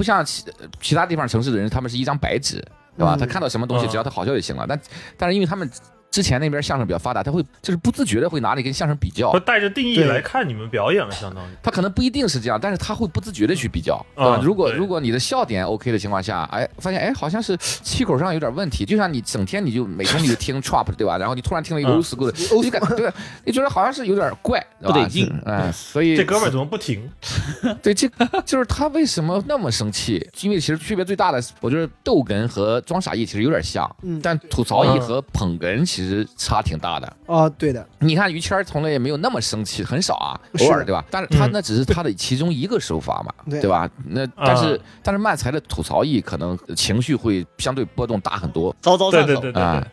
[0.00, 0.42] 不像其
[0.80, 2.56] 其他地方城市的人，他们是一张白纸，
[2.96, 3.16] 对吧？
[3.16, 4.64] 嗯他看到什么东西，嗯只要他好笑就行了。
[4.66, 4.80] 但
[5.18, 5.70] 但是因为他们
[6.10, 11.48] 之前那边相声比较发达，他会就是不自觉的会拿你跟相声比较我，带着定义来看你们表演了，相当于。
[11.62, 14.36] 他可能不一定是这样，但是他会不自觉的去比较，啊？
[14.36, 21.16] 嗯如果如果你的笑点 OK 的情况下，哎，发现哎好像是气口上有点问题，就像你整天你就每天你就听 trap 对吧？
[21.18, 23.12] 然后你突然听了一个嗯 old school 的，你就感对，
[23.44, 27.08] 你觉得好像是有点怪，不得劲是哎，所以这哥们儿怎么不停？
[27.82, 28.08] 对，这
[28.44, 30.26] 就是他为什么那么生气？
[30.40, 35.99] 因为其实区别最大的，我觉得逗哏和装傻艺其实有点像，嗯但吐槽艺嗯和捧哏其实
[36.36, 37.16] 差挺大的。
[37.26, 41.04] 哦，对的，你看于谦儿从来也没有那么生气，很少啊，偶尔对吧？
[41.10, 41.50] 但是他嗯。
[41.52, 43.60] 那只是他的其中一个手法嘛，对。
[43.60, 43.88] 对吧？
[44.06, 48.74] 那但是、嗯但是漫才的吐槽艺可能情绪会相对波动大很多。
[48.80, 49.26] 招招上手。
[49.26, 49.84] 对对对对啊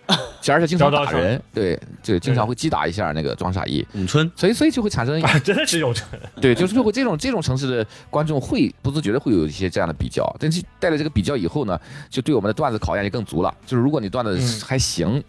[0.43, 6.04] 对，，而且经常打人， 对对，经常会击打一下那个装傻艺，咏春，所以所以就会产生啊，真的是有这。
[6.39, 13.54] 对，就是就会这种这种城市的观众会不自觉的会有一些这样的比较，但是带了这个比较以后呢，就对我们的段子考验就更足了。
[13.65, 14.62] 就是如果你段子嗯。
[14.67, 15.24] 还行，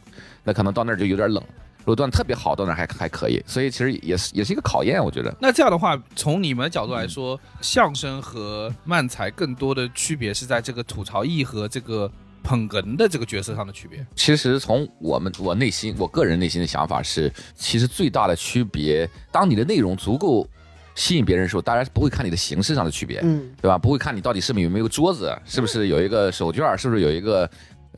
[0.48, 1.42] 那可能到那儿就有点冷；
[1.80, 3.44] 如果段子特别好，到那儿还还可以。
[3.46, 5.36] 所以其实也是也是一个考验，我觉得。
[5.38, 12.10] 那这样的话，从你们的角度来说，相声和漫才更多的区别是在这个吐槽艺和这个
[12.42, 14.06] 捧哏的这个角色上的区别。
[14.16, 20.48] 其实从我们我内心我个人内心的想法是，其实最大的区别，当你的内容足够
[20.94, 23.20] 吸引别人的时候，大家不会看你的形式上的区别。
[23.22, 23.76] 嗯，对吧？
[23.76, 27.48] 不会看你到底是不是有没有桌子，是不是有一个手绢，是不是有一个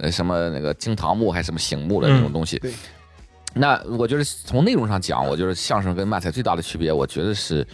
[0.00, 2.58] 呃什么那个惊堂木还是什么醒木的那种东西。
[2.58, 2.72] 对
[3.52, 7.66] 那我觉得从内容上讲，我觉得相声跟漫才最大的区别，我觉得是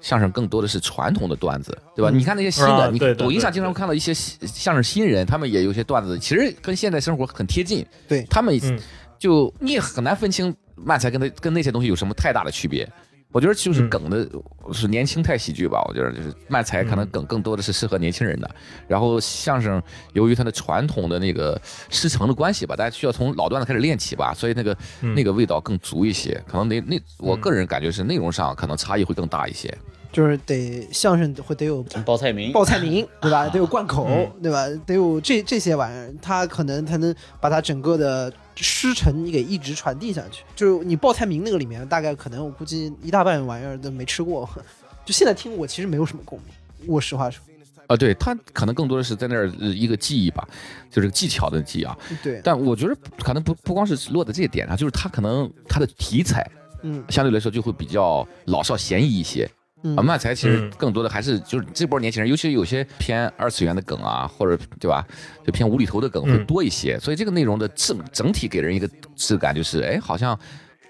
[0.00, 2.10] 相声更多的是传统的段子，对吧？
[2.10, 7.84] 嗯你看那些新的，你抖音上经常会看到一些新相声新人，他们也有些段子，其实跟现代生活很贴近。
[8.06, 8.78] 对他们嗯
[9.18, 12.88] 就你也很难分清漫才跟那跟那些东西有什么太大的区别。
[13.34, 14.28] 我觉得就是嗯梗的，
[14.72, 15.84] 是年轻态喜剧吧。
[15.88, 18.48] 我觉得就是漫才可能嗯梗更多的是适合年轻人的，
[18.86, 26.40] 然后相声由于它的传统的那个师承的关系吧，大家需要从老段子开始练起吧，所以那个、嗯那个味道更足一些。
[26.46, 29.76] 可能那那我个人感觉是内容上可能差异会更大一些。
[30.12, 33.48] 就是得相声会得有报菜名，报菜名， 对吧？
[33.48, 34.64] 得有贯口嗯，对吧？
[34.86, 40.44] 得有这这些玩意儿，他可能才能把他整个的师承你给一直传递下去。
[40.54, 44.48] 就是你报菜名那个里面，大概可能我估计一大半玩意儿都没吃过。
[45.04, 46.48] 就现在听我其实没有什么共鸣，
[46.86, 47.44] 我实话说，
[47.88, 50.48] 啊，对他可能更多的是在那儿呃一个记忆吧，
[50.90, 51.94] 就是技巧的记忆啊。
[52.22, 56.50] 对，但我觉得可能不不光是落在这一点上，就是他可能他的题材
[56.82, 59.50] 嗯相对来说就会比较老少咸宜一些。
[59.84, 65.06] 嗯啊，漫才其实嗯更多的还是就是这波年轻人，尤其有些偏二次元的梗啊，或者对吧，
[65.46, 70.38] 就偏无厘头的梗会嗯多一些，所以这个内容的整整体给人一个质感就是，哎，好像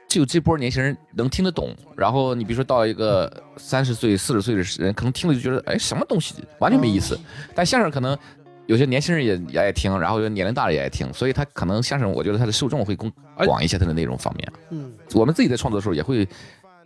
[0.09, 1.75] 就这波年轻人能听得懂。
[1.97, 7.19] 然后你比如说到一个三十岁、四十岁的人，可能听了就觉得，哎，什么东西完全没意思。
[7.55, 8.17] 但相声可能
[8.67, 14.53] 有些年轻人也也爱听，然后有年龄大的也爱听，所以他可能相声，我觉得他的受众会更广一些，它的内容方面。
[14.71, 16.27] 嗯我们自己在创作的时候也会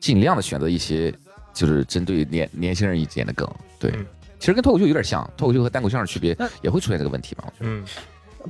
[0.01, 1.13] 尽量的选择一些
[1.59, 3.49] 就是针对年年轻人一点的梗。
[3.81, 4.07] 对，嗯
[4.39, 7.45] 其实跟脱口秀有点像，脱口秀和单口相声区别也会出现这个问题嘛。
[7.47, 7.83] 我觉得嗯，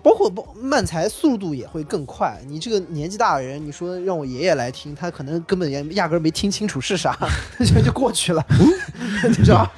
[0.03, 2.39] 包括包漫才速度也会更快。
[2.47, 7.17] 你这个年纪大的人，你说让我爷爷来听，他可能根本也压根没听清楚是啥，
[7.65, 8.45] 就就过去了，
[9.27, 9.73] 你知道吧？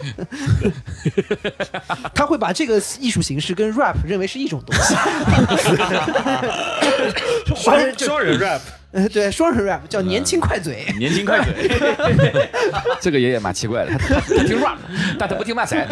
[2.13, 4.95] 他会把这个艺术形式跟 rap 认为是一种东西，
[7.55, 8.61] 华人双人 rap，
[8.93, 11.71] 呃对双人 rap 叫年轻快嘴，年轻快嘴，
[13.01, 14.79] 这个爷爷蛮奇怪的，他他他听 rap，
[15.19, 15.87] 但他不听漫才。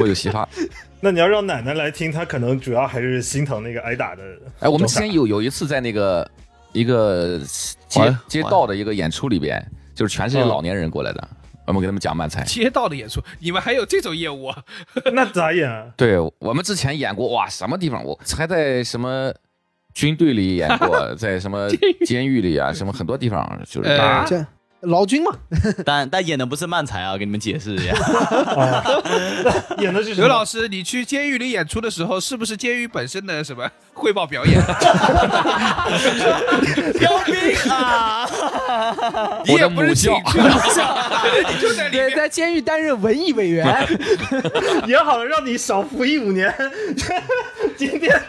[0.00, 0.48] 我有希望。
[1.00, 4.22] 那你要让奶奶来听，她可能主要还是心疼那个挨打的。
[4.60, 6.26] 哎，我们之前有有一次在那个
[6.72, 7.38] 一个
[7.86, 9.62] 街哎街道的一个演出里边，
[9.94, 11.28] 就是全是些老年人过来的，
[11.66, 12.42] 我们给他们讲慢才。
[12.44, 14.56] 街道的演出，你们还有这种业务啊？
[15.12, 15.84] 那咋演啊？
[15.94, 18.02] 对我们之前演过，哇，什么地方？
[18.02, 19.30] 我还在什么
[19.94, 21.68] 军队里演过， 在什么
[22.04, 24.44] 监狱里啊，什么很多地方就是呃啊这
[24.86, 25.30] 劳军嘛，
[25.84, 27.94] 但但演的不是漫才啊，给你们解释一下。
[29.78, 34.60] 演的是刘老师，你去监狱里演出的时候，是不是监狱本身的什么汇报表演？
[36.98, 37.34] 标兵
[37.70, 38.28] 啊！
[39.44, 40.50] 你也不是请去的，
[41.52, 42.14] 你就在里。
[42.14, 43.66] 在监狱担任文艺委员，
[44.86, 46.54] 演好了，让你少服役五年。
[47.76, 48.20] 今天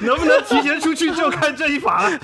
[0.00, 2.18] 能不能提前出去就看这一把了。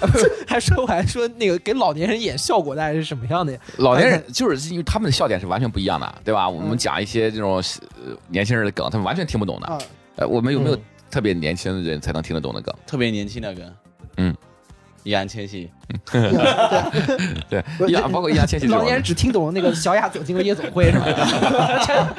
[0.47, 3.59] 还说我还说那个给老年人演效果大概是什么样的呀？
[3.78, 6.48] 老年人就是因为他们的笑点是完全不一样的，对吧？
[6.48, 9.66] 我们讲一些这种呃年轻人的梗，他们完全听不懂的。
[9.66, 9.78] 啊，
[10.16, 10.78] 呃，我们有没有
[11.11, 12.74] 特别年轻的人才能听得懂的梗？
[12.87, 13.74] 特别年轻的梗，
[14.16, 14.37] 嗯，
[15.02, 15.70] 易烊千玺，
[17.48, 21.06] 对，易烊包括易烊千玺老年人只听懂那个小雅走进了夜总会是吧？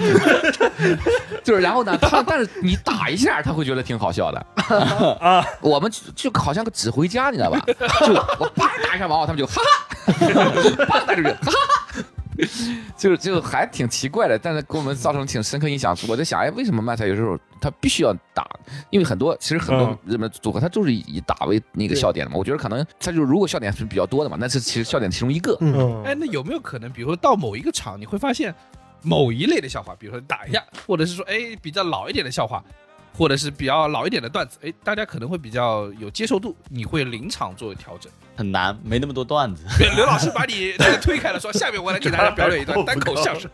[1.43, 4.45] 就是然后呢，他但是你打一下，他会觉得挺好笑的
[5.19, 5.45] 啊。
[5.61, 7.59] 我们就就好像个指挥家，你知道吧？
[8.05, 9.61] 就我啪打一下王，他们就哈
[10.05, 10.13] 哈，
[10.85, 12.03] 啪打就是，哈哈。
[12.97, 15.95] 就就还挺奇怪的，但是给我们造成挺深刻印象。
[16.08, 18.47] 我在想，哎，为什么漫才有时候他必须要打？
[18.89, 22.38] 因为很多其实很多嗯日本组合，他就是以打为那个笑点的嘛。
[22.38, 25.58] 我觉得可能他就如果笑点是比较多的嘛，那是其实笑点其中一个。
[25.62, 28.54] 嗯哎，那有没有可能，比如说到某一个场，你会发现
[29.01, 32.63] 某一类的笑话，比如说打一下，或者是说哎比较老一点的笑话，
[33.17, 38.12] 或者是比较老一点的段子，哎，大家可能会比较有接受度，你会临场做调整。
[38.35, 39.63] 很难，没那么多段子。
[39.95, 43.49] 刘老师把你那个推开了，说下面我来给大家表演一段 单口相声。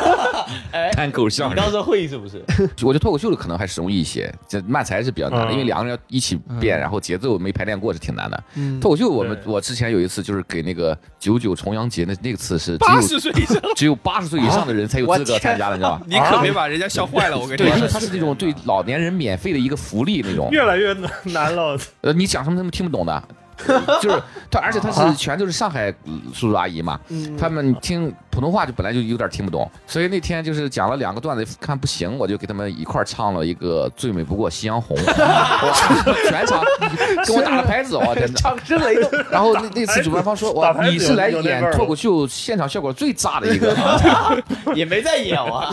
[0.72, 2.44] 哎，单口相声你到时候会是不是？
[2.82, 8.44] 我觉得脱口秀的可能还是容易一些，这慢才是比较难的，嗯因为两个人要一起变，然后节奏没排练过是挺难的。
[8.54, 16.02] 嗯脱口秀我们对我之前有一次就是给那个九九重阳节那那个次是只八有十岁以上， 只有八十岁以上的人才有资格参加的，你知道吧？
[16.06, 17.88] 你可别把人家笑坏了，我跟你对，因为说。
[17.88, 20.92] 他是那种对老年人免费的一个福利那种，越来越
[21.24, 21.78] 难了。
[22.00, 23.22] 呃，你讲什么他们听不懂的。
[24.00, 35.72] 就是他，而且他是全都是上海呃叔叔阿姨嘛，嗯他们听普通话就本来就有点听不懂，所以那天就是讲了两个段子，看不行，我就给他们一块唱了一个《最美不过夕阳红》， 哇，
[36.28, 36.62] 全场
[37.26, 38.40] 跟我打了拍子，我天哪！
[38.40, 39.10] 掌声雷动。
[39.30, 43.76] 然后那那次主办方说，哇，你是来演脱口秀现场效果最炸的一个，
[44.74, 45.70] 也没在演啊。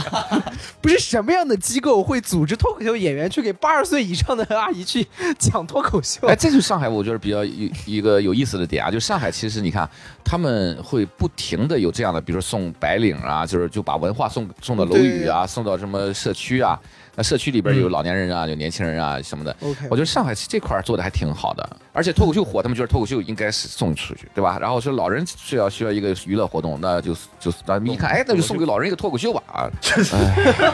[0.79, 5.05] 不是什么样的机构会组织脱口秀演员去给八十岁以上的阿姨去
[5.37, 6.27] 讲脱口秀？
[6.27, 9.89] 哎，这就是上海我觉得比较有一个有意思的点啊，就上海其实你看
[10.23, 16.79] 他们会不停的有这样的，比如说送白领啊，就是就把文化送送到楼宇啊，送到什么社区啊，
[17.15, 19.55] 那社区里边有老年人啊，有年轻人啊什么的。
[19.61, 24.57] OK 我觉得上海这块做的还挺好的，而且脱口秀火，他们觉得脱口秀应该是送出去，对吧？
[24.59, 29.69] 然后说老人是要需要一个娱乐活动，那就就咱们一看，哎，那就送给老人一个脱口秀吧啊。
[30.13, 30.73] 哎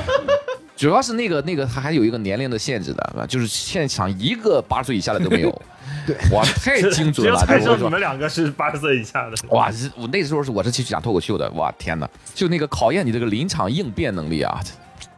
[0.78, 5.62] 主要是那个那个，他还有一个年龄的限制的，就是现场一个八十岁以下的都没有。
[6.08, 7.34] 对， 哇，太精准了！
[7.34, 9.36] 有猜中你们两个是八十岁以下的。
[9.50, 14.58] 哇，我那时候是我是去讲脱口秀的，哇天哪，就那个考验你这个临场应变能力啊！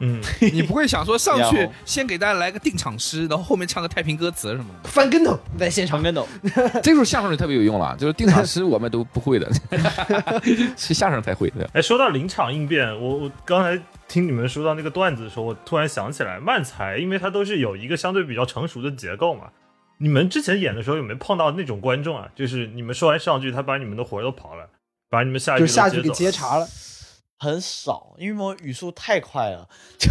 [0.01, 0.21] 嗯，
[0.53, 4.89] 你不会想说上去先给大家来个定场诗，然后后面唱个太平歌词什么的？
[4.89, 6.27] 翻跟头在现场长，跟头，
[6.81, 9.49] 这时候相声就特别有用了，就是定场诗我们都不会的，
[10.75, 11.69] 是相声才会的。
[11.73, 19.43] 哎，说到临场应变，我我刚才听你们说到那个段子的时候，我突然想起来，漫才因为它都是有一个相对比较成熟的结构嘛。
[20.01, 22.29] 你们之前演的时候有没有碰到那种观众啊？
[22.33, 24.67] 就是你们说完上句，他把你们的活都跑了，
[25.09, 26.67] 把你们下一句就下去给接茬了。
[27.37, 29.67] 很少，因为我语速太快了。
[29.99, 30.09] 下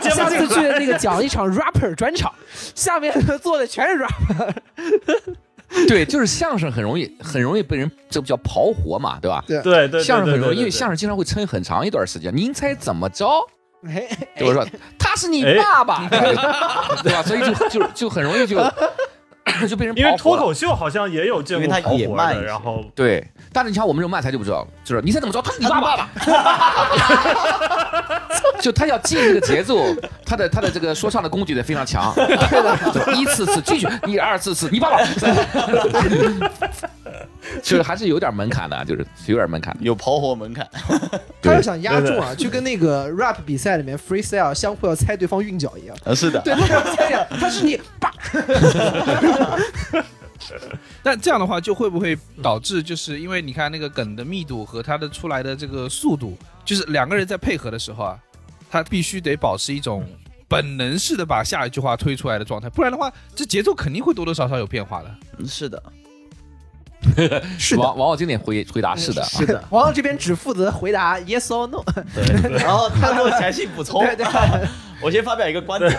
[0.00, 3.12] 下次去那个讲一场 rapper 专场，下面
[3.42, 4.54] 坐的全是 rapper。
[5.86, 9.44] 对，就是相声很容易很容易被人这不叫刨活嘛，对吧？
[9.46, 12.34] 对对对对，相声很容易，因为相声经常会撑很长一段时间。
[12.34, 13.28] 您猜怎么着？
[13.86, 14.66] 哎，对我说
[14.98, 16.08] 他是你哎爸爸，
[17.02, 17.22] 对吧？
[17.22, 18.58] 所以就就就很容易就
[19.66, 20.14] 就被人因为。
[20.18, 26.08] 脱口秀好像也有见过因为它跑活的，野慢然后对，但是你像我们这种慢才就不知道，就是你猜怎么着，他是你爸爸，
[28.60, 29.84] 就他要进这个节奏，
[30.24, 34.98] 他的他的这个说唱的功底得非常强，对一次次继续，一二次次，你爸爸，
[37.62, 39.74] 就是还是有点门槛的，就是有点门槛。
[39.80, 40.66] 有跑火门槛，
[41.40, 45.96] 他要想压中啊，就跟那个 rap 比赛里面 freestyle 相互要猜对方韵脚一样。
[46.04, 48.12] 呃，是的，对，他要猜呀，他是你爸。
[51.02, 58.18] 但这样的话，就会不会导致，就是因为你看那个梗的密度和它的出来的这个速度，就是两个人在配合的时候啊，
[58.70, 60.06] 他必须得保持一种
[60.46, 65.14] 本能式的把下一句话推出来的状态，不然的话，这节奏肯定会多多少少有变化的。
[65.38, 65.82] 嗯是的。
[67.58, 69.62] 是的， 王王王经典回回答是的，是的。
[69.70, 71.82] 王王这边只负责回答 yes or no。
[72.14, 74.04] 对， 然后他给我详细补充。
[74.04, 74.26] 对对，
[75.00, 75.92] 我先发表一个观点，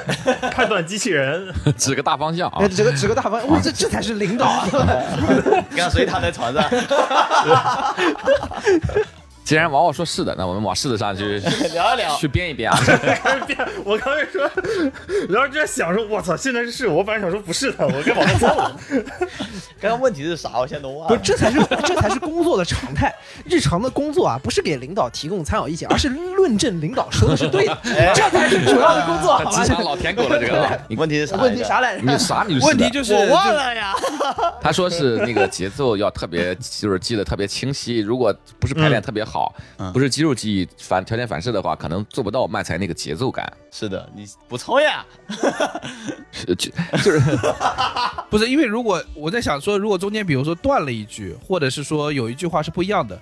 [0.52, 2.68] 判断机器人，指个大方向啊哎，。
[2.68, 4.68] 指个指个大方向，哇，这这才是领导啊！
[4.72, 6.64] 刚刚谁躺在床上？
[9.50, 11.39] 既然王王说是的，那我们往是的上去
[11.74, 12.16] 聊一聊。
[12.18, 12.78] 去编一编啊。
[12.86, 13.58] 开始变。
[13.84, 14.47] 我刚才说，
[15.28, 18.80] 然后就在想说，我操，现在是是，我本来想说不是的，我该往那凑了。
[19.82, 20.60] 刚刚问题是啥？
[20.60, 21.22] 我现在都忘了不，了。
[21.24, 23.12] 这才是这才是工作的常态。
[23.43, 27.76] 日常的工作啊，不是给领导提供参考意见，而是论证领导说的是对的，
[28.14, 29.74] 这才是主要的工作，好吧职？
[29.74, 30.78] 场老舔狗了，这个啊。
[30.88, 31.38] 你问题是啥？
[31.38, 31.80] 问题啥？
[31.80, 32.04] 来着？
[32.06, 33.95] 你啥你问题就是我忘了呀。
[34.62, 37.97] 他说是那个节奏要特别，就是记得特别清晰。
[37.97, 39.39] 如果不是排练特别好，
[39.78, 43.52] 嗯不是肌肉记忆反条件反射的话，可能做不到慢才那个节奏感。
[43.72, 45.06] 是的，你补充呀。
[46.32, 46.72] 是就
[47.04, 47.20] 就是
[48.30, 53.20] 不是因为如果我在想说，如果中间比如说断了一句，或者是说有一句话是不一样的，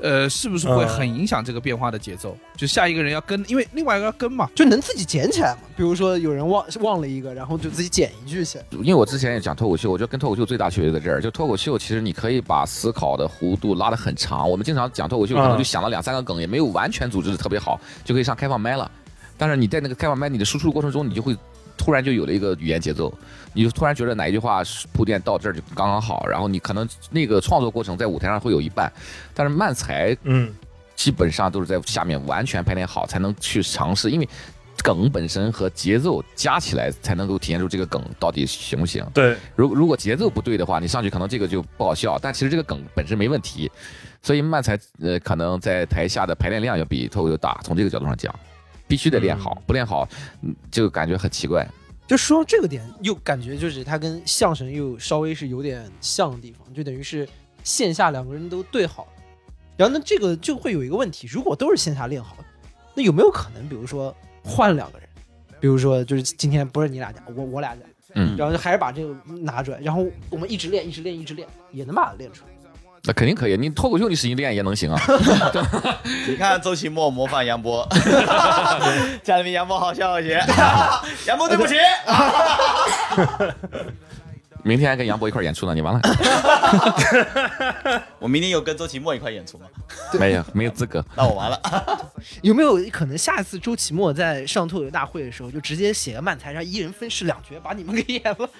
[0.00, 2.36] 呃，是不是会嗯很影响这个变化的节奏？
[2.56, 4.48] 就下一个人要跟，因为另外一个要跟嘛。
[4.54, 5.60] 就能自己捡起来嘛。
[5.76, 8.58] 比如说有人忘忘了一个，然后就自己捡一句去。
[8.82, 14.48] 因为我之前也讲脱口秀，我觉得跟脱口秀最大区别在这儿，就脱口秀其实你可以把思考的弧度拉得很长。
[14.48, 18.90] 我们经常讲脱口秀，可能就想了两三个梗，也没有完全组织的特别好，就可以上开放麦了。
[19.38, 21.36] 但是你在那个开放麦你的输出过程中，你就会
[21.76, 23.12] 突然就有了一个语言节奏，
[23.52, 28.92] 你就突然觉得哪一句话是铺垫到这儿就刚刚好，然后你可能那个创作过程在舞台上会有一半，
[29.34, 30.52] 但是慢才嗯，
[30.94, 34.28] 基本上都是在下面完全排练好才能去尝试，因为
[34.84, 39.04] 梗本身和节奏加起来才能够体现出这个梗到底行不行。
[39.14, 43.70] 对，如如果节奏不对的话，你上去可能这个就不好笑，但其实这个梗本身没问题，
[44.22, 48.32] 所以慢才呃可能在台下的排练量要比脱口秀大，从这个角度上讲，
[48.86, 50.08] 必须得练好，不练好
[50.42, 51.66] 嗯就感觉很奇怪。
[52.06, 57.28] 就说到这个点，又感觉就是它跟相声又稍微是有点像的地方，就等于是
[57.64, 59.08] 线下两个人都对好，
[59.76, 62.36] 然后那，这个就会有一个问题，如果都是线下练好，
[62.94, 64.14] 那有没有可能，比如说
[64.44, 65.08] 换两个人，
[65.58, 67.82] 比如说就是今天不是你俩讲，我我俩讲，
[68.14, 72.50] 嗯，然后就还是把这个拿出来，然后我们一直练，一直练，一直练，也能把它练出来。
[73.06, 75.00] 那肯定可以，你脱口秀你使劲练也能行啊。
[76.28, 77.86] 你看周奇墨模仿杨波，
[79.22, 80.42] 家里面杨波好笑一些。
[81.26, 81.74] 杨波对不起。
[84.66, 86.00] 明天还跟杨博一块演出呢，你完了
[88.18, 89.66] 我明天有跟周奇墨一块演出吗？
[90.18, 91.04] 没有没有资格。
[91.16, 91.60] 那我完了。
[92.42, 98.50] 有没有可能下一次周奇墨在上脱口秀大会的时候，就直接写个漫才，让一人分饰两角，把你们给演了？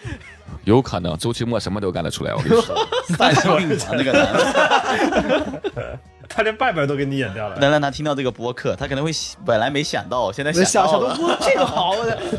[0.64, 2.76] 有可能周奇墨什么都干得出来，我跟你说。
[3.16, 5.98] 三生命长这个男的，
[6.36, 7.56] 他连拜拜都给你演掉了。
[7.56, 9.10] 能让他听到这个播客，他可能会
[9.46, 11.16] 本来没想到，现在想想到了。
[11.16, 11.94] 想到，这个好，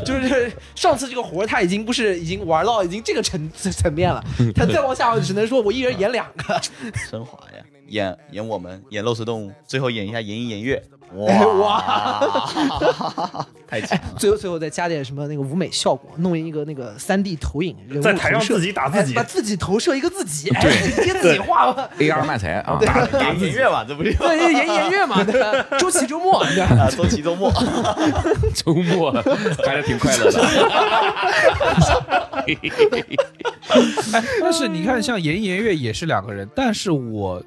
[0.06, 4.22] 就是上次这个活他已经不是已经玩到已经这个层层面了，
[4.54, 6.60] 他再往下只能说我一人演两个，
[7.10, 10.80] 升华呀，演演我们演肉食动物，最后演一下言一言月，
[11.26, 14.14] 哎哇，太强了！
[14.18, 21.88] 最后最后再加点什么那个舞美效果，弄一个那个三 D 投影，在台上自己打自己哎把自己投射一个自己，哎，自己接自己画吧。
[21.98, 22.80] AR 漫才啊，
[23.20, 25.66] 言一言月嘛，这不就对，演演乐嘛，对吧？
[25.78, 26.88] 周琦周末， 对吧啊？
[26.90, 27.52] 周琦周末，
[28.54, 29.12] 周末
[29.66, 30.40] 还是挺快乐的。
[34.40, 37.42] 但是你看，像严言月也是两个人，但是我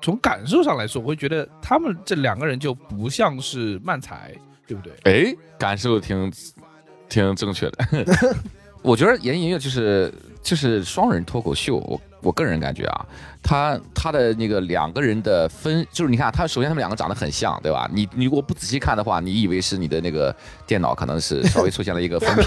[0.00, 4.32] 从感受上来说，我会觉得他们这两个人就不像是漫才，
[4.66, 4.92] 对不对？
[5.04, 6.32] 哎，感受挺
[7.08, 8.06] 挺正确的。
[8.82, 10.12] 我觉得言音乐就是
[10.42, 13.06] 就是双人脱口秀，我我个人感觉啊，
[13.42, 17.88] 他他的那个两个人的分，就是你看他首先他们两个长得很像，对吧？
[17.90, 20.34] 你你如果不仔细看的话，你以为是你的那个
[20.66, 22.44] 电脑可能是稍微出现了一个分屏，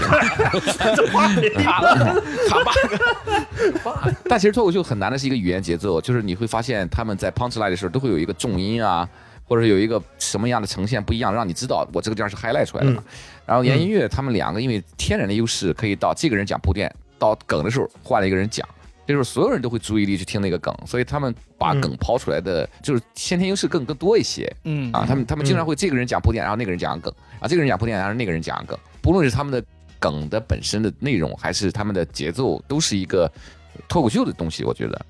[1.60, 4.14] 卡了卡 bug。
[4.30, 9.08] 但其实脱口秀很难的是一个语言节奏，就是你会发现他们在 punch line 的时候都会有一个重音啊，
[9.48, 13.02] 或者有一个什么样的呈现不一样，让你知道我这个地方是 highlight 出来的嘛。
[13.46, 18.68] 然后严音乐他们两个因为天然的优势，可以到这个人讲铺垫，到梗的时候换了一个人讲，
[19.06, 24.54] 这时候所有人都会注意力去听那个梗，所以他们把梗抛出来的就是先天优势更更多一些。
[24.64, 29.64] 嗯啊，他们他们经常会这个人讲铺垫，然后那个人讲梗，啊，这个人讲铺垫，然后那个人讲梗，不论是他们的
[29.98, 33.30] 梗的本身的内容，还是他们的节奏，都是一个
[33.88, 34.62] 脱口秀的东西。
[34.62, 35.06] 我觉得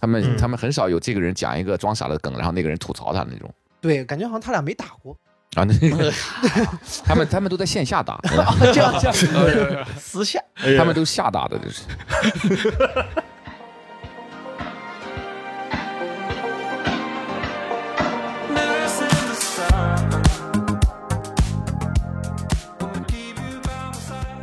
[0.00, 3.48] 他们、嗯他们很少有这个人讲一个装傻的梗，然后那个人吐槽他的那种
[3.80, 5.16] 对，感觉好像他俩没打过。
[5.54, 6.12] 啊，那个
[7.04, 8.20] 他们他们都在线下打，
[8.74, 11.82] 这样这样，私下哎他们都下打的，这是。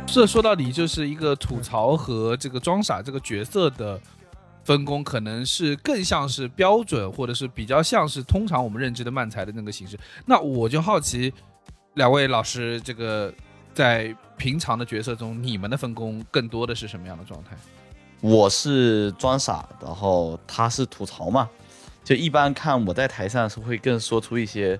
[0.06, 4.00] 这说到底就是一个吐槽和这个装傻这个角色的
[4.64, 9.98] 分工可能是更像是标准，或者是比较像是通常我们认知的漫才的那个形式。
[10.26, 11.32] 那我就好奇，
[11.94, 13.32] 两位老师，这个
[13.72, 17.56] 在平常的角色中，你们的分工更多的是什么样的状态？
[18.20, 21.48] 我是装傻，然后他是吐槽嘛。
[22.02, 24.78] 就一般看我在台上是会更说出一些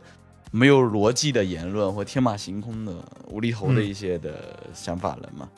[0.51, 2.93] 没有逻辑的言论或天马行空的
[3.29, 5.49] 无厘头的一些的想法人嘛。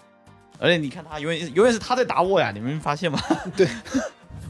[0.59, 3.19] 而且你看他永远永远是他在打我呀，你们没发现吗？
[3.57, 3.69] 对，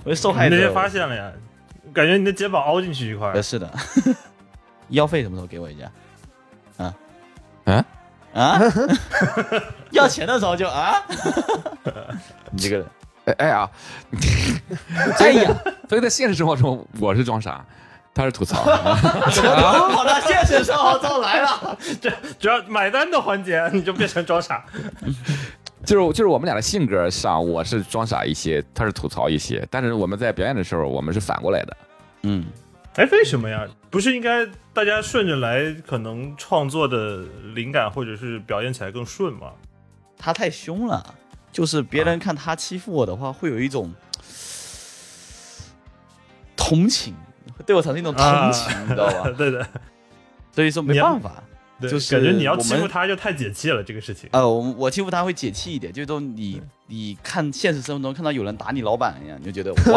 [0.06, 0.56] 我是受害者。
[0.56, 1.32] 你发现了呀？
[1.92, 3.42] 感觉你的肩膀凹进去一块呃，。
[3.42, 3.68] 是的。
[4.88, 5.90] 医药费什么时候给我一下？
[6.76, 6.94] 啊
[7.64, 7.84] 啊
[8.32, 8.60] 啊！
[9.90, 11.02] 要钱的时候就啊！
[12.52, 12.86] 你这个人，
[13.24, 13.68] 哎哎呀，
[15.18, 15.50] 哎呀，
[15.88, 17.64] 所以在现实生活中，我是装傻，
[18.14, 18.62] 他是吐槽。
[18.62, 21.76] 好的，现实生活中来了。
[22.00, 24.64] 这只要买单的环节，你就变成装傻。
[25.84, 31.76] 就是就是我们俩的性格上，我是装傻一些，他是吐槽一些，但是我们在表演的时候，我们是反过来的。
[32.22, 32.44] 嗯，
[32.96, 33.66] 哎，为什么呀？
[33.90, 37.24] 不是应该大家顺着来，可能创作的
[37.54, 39.52] 灵感或者是表演起来更顺吗？
[40.18, 41.14] 他太凶了，
[41.52, 43.92] 就是别人看他欺负我的话，会有一种
[46.56, 47.14] 同情，
[47.56, 49.30] 会对我产生一种同情，你知道吧？
[49.36, 49.66] 对的，
[50.52, 51.42] 所以说没办法。
[51.78, 54.28] 对就是感觉你要欺负他就太解气了，这个事情。
[54.32, 59.94] 呃，我我欺负他会解气一点，就是说你你看现实生活中看到有人打你老板一样，你就觉得哇，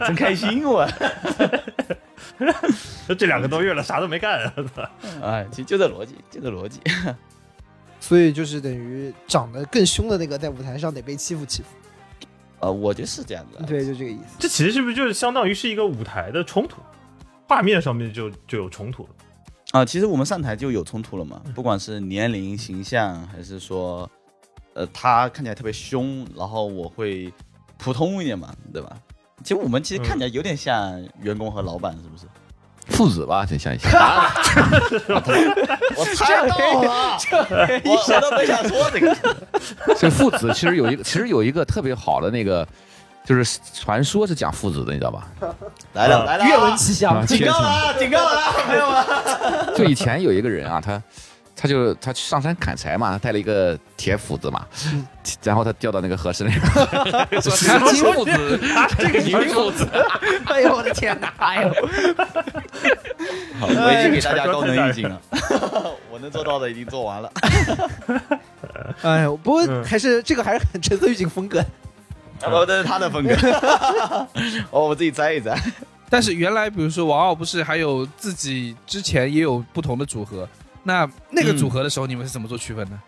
[0.06, 0.86] 真开心我。
[3.18, 4.52] 这两个多月了，啥都没干。
[5.22, 6.80] 哎，其实就这逻辑，就这逻辑。
[7.98, 11.68] 所以就是等于长得更凶的那个在舞台上得被欺负欺负。
[12.60, 13.64] 呃，我觉得是这样的。
[13.64, 14.36] 对，就这个意思。
[14.38, 16.82] 这其实是不是就是相当于是一个舞台的冲突，
[17.48, 19.08] 画面上面就就有冲突了？
[19.72, 24.10] 啊，其实我们上台就有冲突了嘛，不管是年龄、形象，还是说，
[24.74, 27.32] 呃，他看起来特别凶，然后我会
[27.76, 28.96] 普通一点嘛，对吧？
[29.44, 32.24] 其实我们其实看起来有点像员工和老板，是不是？
[32.88, 33.86] 父子吧，挺像一些。
[35.94, 37.18] 我猜到了，
[37.84, 39.14] 我我都没想说这个。
[39.98, 42.66] 这父子其实有一个，其实有一个特别好的那个，
[43.28, 45.28] 就是传说是讲父子的，你知道吧？
[45.92, 47.26] 来 了来了，愿闻其详啊。
[47.26, 49.74] 警告了啊，警告了啊， 朋友们。
[49.76, 51.02] 就以前有一个人啊，他
[51.54, 54.64] 他就他去上山砍柴嘛，他带了一个铁斧子嘛，
[55.42, 56.58] 然后他掉到那个河池里面，
[57.42, 58.60] 说他金父子，
[58.96, 59.86] 这个银斧子，
[60.46, 61.30] 哎呦我的天哪！
[61.36, 61.68] 哎呦，
[63.60, 65.20] 好，我已经给大家高能预警了，
[66.10, 67.30] 我能做到的已经做完了。
[69.02, 71.62] 哎呦，不过嗯还是这个还是很橙色预警风格。
[72.44, 73.34] 哦，这是他的风格。
[74.70, 75.60] 哦，我自己摘一摘。
[76.10, 80.48] 但是原来比如说王傲不是还有自己之前也有不同的组合，
[80.82, 82.98] 那那个组合的时候你们是怎么做区分的？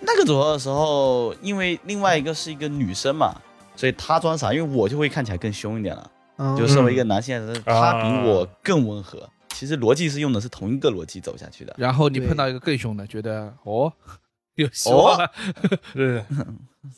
[0.00, 3.34] 那个组合的时候，因为另外一个是一个女生嘛，
[3.76, 6.10] 所以她装傻，因为我就会看起来更凶一点了。
[6.38, 9.28] 嗯就身为一个男性来说，她比啊我更温和。
[9.50, 11.74] 其实逻辑是用的是同一个逻辑走下去的。
[11.76, 13.92] 然后你碰到一个更凶的，觉得哦
[14.60, 15.30] 有希望了，
[15.94, 16.22] 对，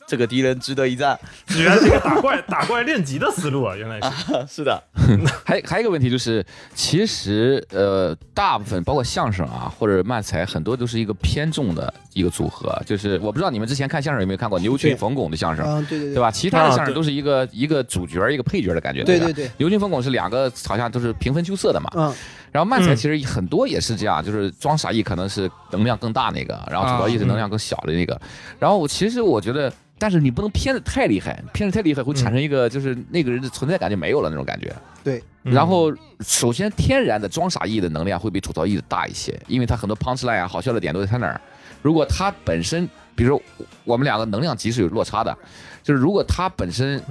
[0.06, 1.18] 这个敌人值得一战。
[1.56, 4.56] 原来是一个打怪打怪练级的思路啊，原来是。
[4.56, 4.82] 是的，
[5.44, 6.44] 还还有一个问题就是，
[6.74, 12.80] 其实呃，大部分包括相声啊或者漫才，很多都是一个偏重的一个组合。
[12.86, 16.20] 就是我不知道你们之前看相声有没有看过牛群冯巩的相声，对，对对对？
[16.20, 16.30] 吧？
[16.30, 21.90] 其他的相声都是一个一个主角一个配角的感觉，对对对，牛群冯巩是两个好像都是平分秋色的嘛。
[21.94, 22.14] 嗯，
[22.52, 28.20] 然后漫才嗯其实很多也是这样，就是装傻艺可能是能量更大那个，然后吐槽艺是能量更小的那个。
[28.60, 34.72] 然后我其实我觉得，但是你不能偏的太厉害，偏的太厉害会产生一个就是那个人的存在感就没有了那种感觉。
[35.02, 41.40] 对，嗯然后首先天然的装傻艺的能量会比吐槽艺的大一些，因为他很多 punch line 啊好笑的点都在他那儿。
[41.80, 43.42] 如果他本身，比如说
[43.82, 45.36] 我们两个能量级是有落差的，
[45.82, 47.02] 就是如果他本身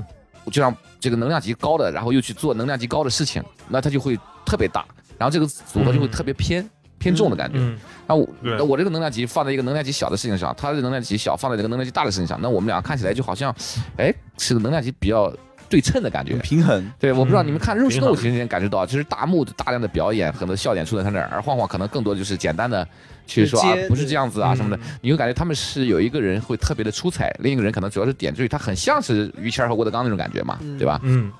[0.45, 4.85] 就像这个能量级高的，然后又去做能量级高的事情，那他就会特别大，
[5.21, 6.67] 然后这个组合就会特别偏、
[6.97, 7.59] 偏重的感觉。
[7.59, 13.55] 嗯，那我那我这个能量级放在一个能量级小的事情上，他的能量级小放在这个能量级大的事情上，那我们俩看起来就好像，
[13.97, 15.31] 哎，是个能量级比较
[15.69, 16.33] 对称的感觉。
[16.37, 16.91] 平衡。
[16.99, 22.87] 对，我不知道嗯你们看《肉挺好肉》其实能感觉到，其实大幕的大量的表演，很多笑点出在他那儿，而晃晃可能更多就是简单的
[23.27, 30.99] 去说啊，不是这样子啊嗯什么的，你会感觉他们是有一个人会特别的出彩，另一个人可能主要是点缀，他很像是于谦和郭德纲那种感觉嘛，嗯对吧？
[31.03, 31.31] 嗯，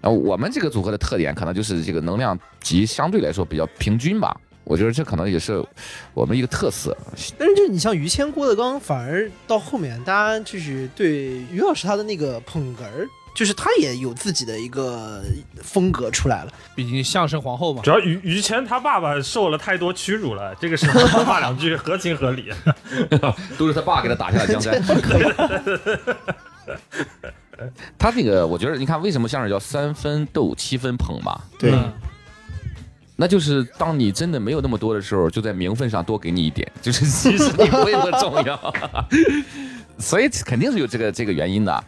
[0.00, 5.64] 然后我们这个组合的特点可能就是这个能量级相对来说比较平均吧，我觉得这可能也是
[6.14, 6.96] 我们一个特色。
[7.38, 11.12] 但是就是你像于谦、郭德纲，反而到后面大家就是对
[11.50, 15.22] 于老师他的那个捧哏儿，就是他也有自己的一个
[15.62, 16.52] 风格出来了。
[16.76, 17.90] 毕竟相声皇后嘛主。
[17.90, 22.52] 要于于谦他爸爸受了太多屈辱了，这个时候他骂两句合情合理。
[23.58, 24.80] 都是他爸给他打下的江山。
[27.98, 31.40] 他这个，我觉得你看，为什么相声叫三分逗七分捧嘛？
[31.58, 31.92] 对嗯
[33.20, 38.74] 那就是当你真的没有那么多的时候，就在名分上多给你一点， 就是其实你不会那么重要，
[39.98, 41.84] 所以肯定是有这个这个原因的。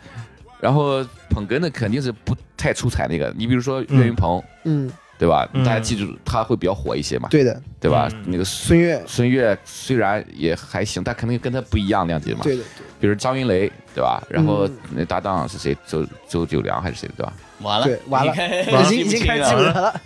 [0.61, 5.49] 然后捧哏的肯定是不太出彩那个，你比如说岳云鹏，嗯，对吧？
[5.55, 8.09] 嗯大家记住他会比较火一些嘛，对的，对吧？
[8.13, 12.41] 嗯那个孙越，孙越虽然也还行，但肯定跟他不一样两级嘛。
[12.43, 12.65] 对的，
[13.01, 14.23] 比如张云雷，对吧？
[14.29, 15.77] 然后嗯那搭档是谁？
[15.87, 17.09] 周周九良还是谁？
[17.17, 17.33] 对吧？
[17.61, 19.73] 完了，对，完了，了已经已经开始记不了。
[19.73, 20.01] 得了。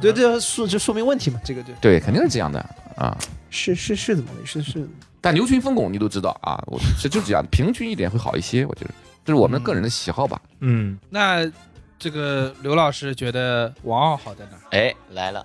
[0.00, 2.58] 对对，说就说明问题嘛，这个对，对，肯定是这样的
[2.96, 3.16] 啊。
[3.50, 4.62] 是是是怎么回事？
[4.62, 4.88] 是
[5.20, 8.90] 但牛群疯狗你都知道啊，我这就这样，平均一点会好一些，我觉得
[9.24, 10.40] 这是我们个人的喜好吧。
[10.60, 11.50] 嗯，那
[11.98, 14.60] 这个刘老师觉得王傲好在哪儿？
[14.70, 15.44] 哎，来了，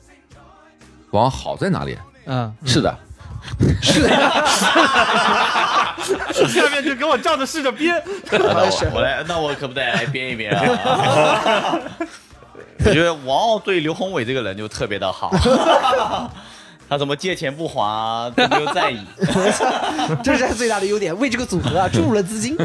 [1.09, 1.97] 王傲好在哪里？
[2.25, 2.95] 嗯，是的，
[6.47, 7.95] 下面就给我照着试着编。
[8.31, 11.79] 我我来，那我可不得来编一编啊！
[12.85, 15.31] 我觉得王傲对刘宏伟这个人就特别的好，
[16.89, 18.99] 他怎么借钱不还啊都没有在意。
[20.23, 22.57] 这是他最大的优点，为这个组合啊注入了资金。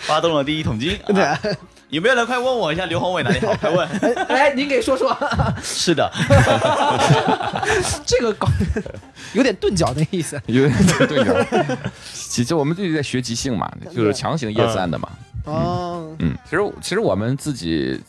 [0.00, 0.98] 发动了第一桶金。
[1.06, 1.38] 对啊，
[1.90, 3.54] 有没有人快问我一下刘宏伟哪里好？
[3.54, 3.88] 快问。
[4.28, 5.16] 哎，您给说说，
[5.62, 6.10] 是的，
[8.04, 8.48] 这个搞
[9.34, 10.40] 有点钝角的意思。
[10.46, 11.34] 有点钝角。
[12.12, 15.08] 其实我们自己在学即兴嘛，就是强行 yes and 嘛。
[15.44, 18.00] 哦，嗯，其实其实我们自己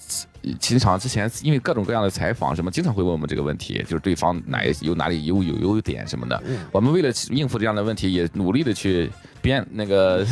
[0.59, 6.41] 经常之前因为各种各样的采访什么，经常会问我们这个问题，就是对方哪有哪里有有优点什么的。
[6.71, 9.07] 我们为了应付这样的问题，也努力的去
[9.48, 10.26] 编那个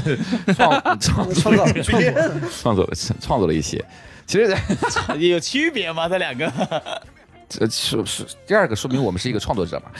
[0.53, 2.11] 创 创创造创作
[2.51, 2.89] 创作
[3.21, 3.83] 创作了一些。
[4.27, 4.53] 其实
[5.29, 6.09] 有区别吗？
[6.09, 6.51] 这两个？
[7.47, 9.91] 这说是第二个说明我们是一个创作者嘛。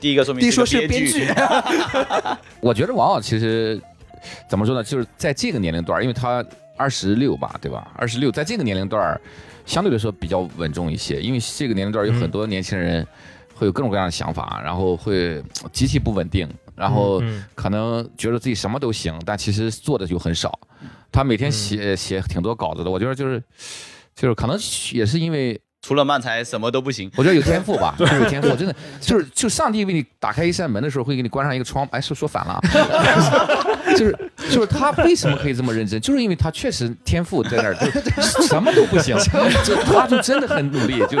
[0.00, 1.28] 第一个说明第一说是个编剧，
[2.60, 3.78] 我觉得王傲其实
[4.48, 6.42] 怎么说呢，就是在这个年龄段，因为他
[6.78, 7.92] 二十六吧，对吧？
[7.96, 9.20] 二十六，在这个年龄段，
[9.66, 13.06] 相对来说比较稳重一些，因为这个年龄段有很多年轻人
[13.54, 16.48] 会有各种各样的想法，然后会呃极其不稳定，
[16.82, 20.58] 然后嗯可能觉得自己什么都行，但其实做的就很少。
[21.12, 23.40] 他每天写写挺多稿子的，我觉得就是
[24.16, 24.58] 就是可能
[24.92, 27.08] 也是因为除了漫才什么都不行。
[27.16, 31.86] 我觉得有天赋吧，就 是有天赋，真的就是就上帝为你打开一扇门的时候，会给你关上一个窗。
[31.92, 32.60] 哎，说说反了啊，
[33.96, 34.18] 就是
[34.50, 39.16] 就是他为什么可以这么认真，就是因为他确实天赋在那儿，就什么都不行，
[39.64, 41.18] 就他就真的很努力，就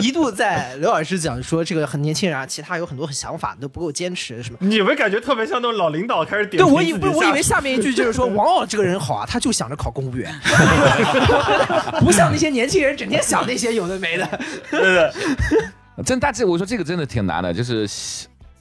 [0.00, 4.58] 一度在刘老师讲说这个很年轻人啊，其他有很多想法都不够坚持什么。
[4.60, 10.32] 你们感觉特别像那种老领导开始点对，我以不我以为下面一句就是说 王傲这个人好啊，他就想着考公务员，
[12.00, 14.40] 不像那些年轻人整天想那些有的没的。
[14.70, 15.10] 对对
[16.04, 17.88] 真但这我说这个真的挺难的，就是。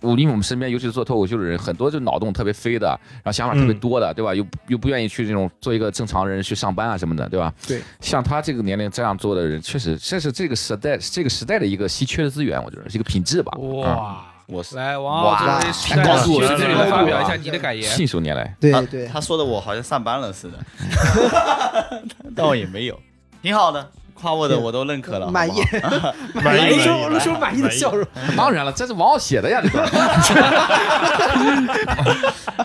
[0.01, 4.33] 我因为我们身边，尤其是做脱口秀的人，很多就脑洞特别飞的，然后想法特别多的，对吧？
[4.33, 7.53] 又又不愿意去这种做一个正常人去上班啊什么的，对吧？
[7.67, 13.51] 对，像他这个年龄这样做的人，确实这是这个时代这个时代的一个稀缺的资源，我觉得是一个品质吧。
[13.59, 17.83] 嗯哇，我是来，王傲作为时代太的学者高度了这个发表一下你的感言。
[17.83, 18.45] 信手拈来。
[18.45, 20.57] 他对对，他说的我好像上班了似的，
[22.35, 22.99] 但我也没有，
[23.43, 25.61] 挺好的，夸我的我都认可了，满意
[26.43, 28.05] 满意露出满意露出满意的笑容。
[28.35, 29.79] 当然了，这是王傲写的呀，这个。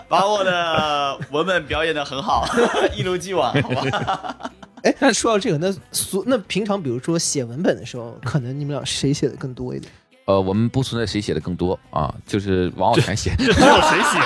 [0.09, 2.45] 把我的文本表演的很好，
[2.95, 4.51] 一如既往，好吧？
[4.83, 9.91] 哎，那说到这个，那所那平常比如说写文本的时候，可能你们俩谁写的更多一点？
[10.25, 13.35] 呃，我们不存在谁写的更多啊，就是王傲全写。
[13.37, 14.19] 这只有谁写？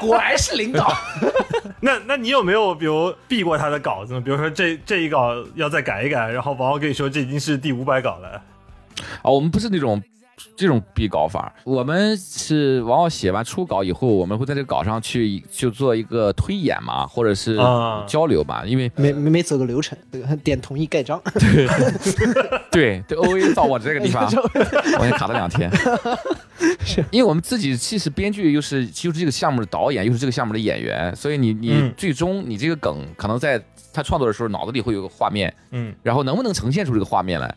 [0.00, 0.92] 果然是领导。
[1.80, 4.20] 那那你有没有比如避过他的稿子呢？
[4.20, 8.42] 比如说这这一稿要再改一改，然后王王跟你说这已经是第五百稿了。
[9.22, 10.02] 啊，我们不是那种
[10.56, 18.04] 这种逼稿法，我们是往往写完初稿以后，我们会在这个稿上去就做一个推演嘛，或者是啊。
[18.06, 21.20] 交流嘛，因为没没没走个流程，这个点同意盖章。
[22.72, 24.24] 对对，O A 到我这个地方，
[24.98, 25.70] 我也卡了两天。
[27.10, 31.94] 因为我们自己既是编剧，又是又是这个项目的导演，又是这个项目的演员，所以你你嗯。
[31.96, 33.62] 最终你这个梗可能在
[33.92, 35.94] 他创作的时候脑子里会有个画面，嗯。
[36.02, 37.54] 然后能不能呈现出这个画面来，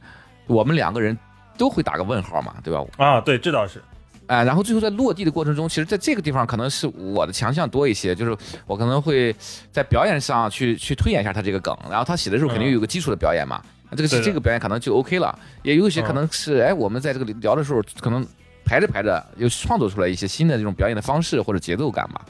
[0.48, 1.18] 我们两个人
[1.58, 2.84] 都会打个问号嘛，对吧？
[2.98, 3.82] 啊，对，这倒是。
[4.28, 8.36] 哎，然后最后在落地的过程中，其实在这个地方可能是我的强项多一些，就是
[8.66, 9.36] 我可能会
[9.70, 18.26] 在表演上去去推演一下他这个梗，然后他写的时候肯定有个基础的表演嘛，那这个这个表演可能就 OK 了，也有一些可能是哎我们在这个聊的时候可能
[18.66, 22.22] 排着排着又创作出来一些新的这种表演的方式或者节奏感嘛。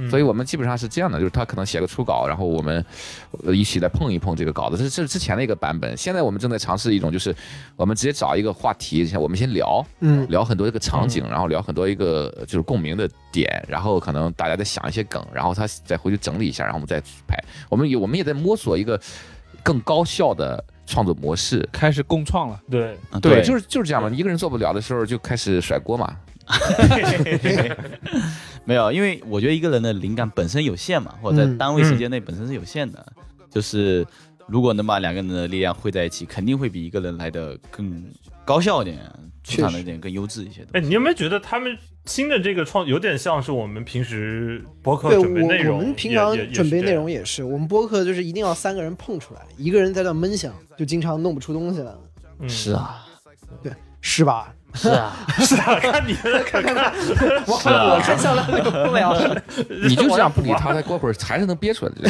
[0.00, 2.84] 嗯所以我们基本上是这样的，就是他可能写个初稿，然后我们
[3.44, 4.76] 呃一起来碰一碰这个稿子。
[4.76, 7.34] 这是这是之前的一个版本，现在我们正在尝试一种，就是
[7.74, 17.36] 我们直接找一个话题，我们先聊，嗯聊很多这个场景，然后聊很多一个呃就是共鸣的点，然后可能大家再想一些梗，然后他再回去整理一下，然后我们再排。
[17.68, 19.00] 我们有我们也在摸索一个
[19.64, 21.68] 更高效的创作模式。
[21.70, 22.60] 开始共创了。
[22.70, 24.10] 对，啊对，就是就是这样嘛。
[24.10, 26.16] 一个人做不了的时候，就开始甩锅嘛。
[28.64, 33.06] 没有，因为我觉得一个人的灵感本身有限嘛，或者在嗯单位时间内本身是有限的，
[33.50, 34.06] 就是
[34.46, 38.02] 如果能把两个人的力量汇在一起，肯定会比一个人来的更
[38.46, 38.98] 高效一点，
[39.44, 40.68] 出场的一点更优质一些的。
[40.72, 41.76] 哎，你有没有觉得他们
[42.08, 51.92] 新的这个创有点像是我们平时播客对准备内我，容，我们平常准备内容也是，我们播客就是一定要三个人碰出来，一个人在那闷响，就经常弄不出东西来。
[52.48, 53.04] 是啊，
[53.62, 54.54] 对是吧？
[54.74, 56.92] 是啊， 是啊，看你的， 看看，
[57.46, 59.14] 我我看笑了那个不了，
[59.68, 62.08] 你就这样不理他， 他过会儿还是能憋出来的。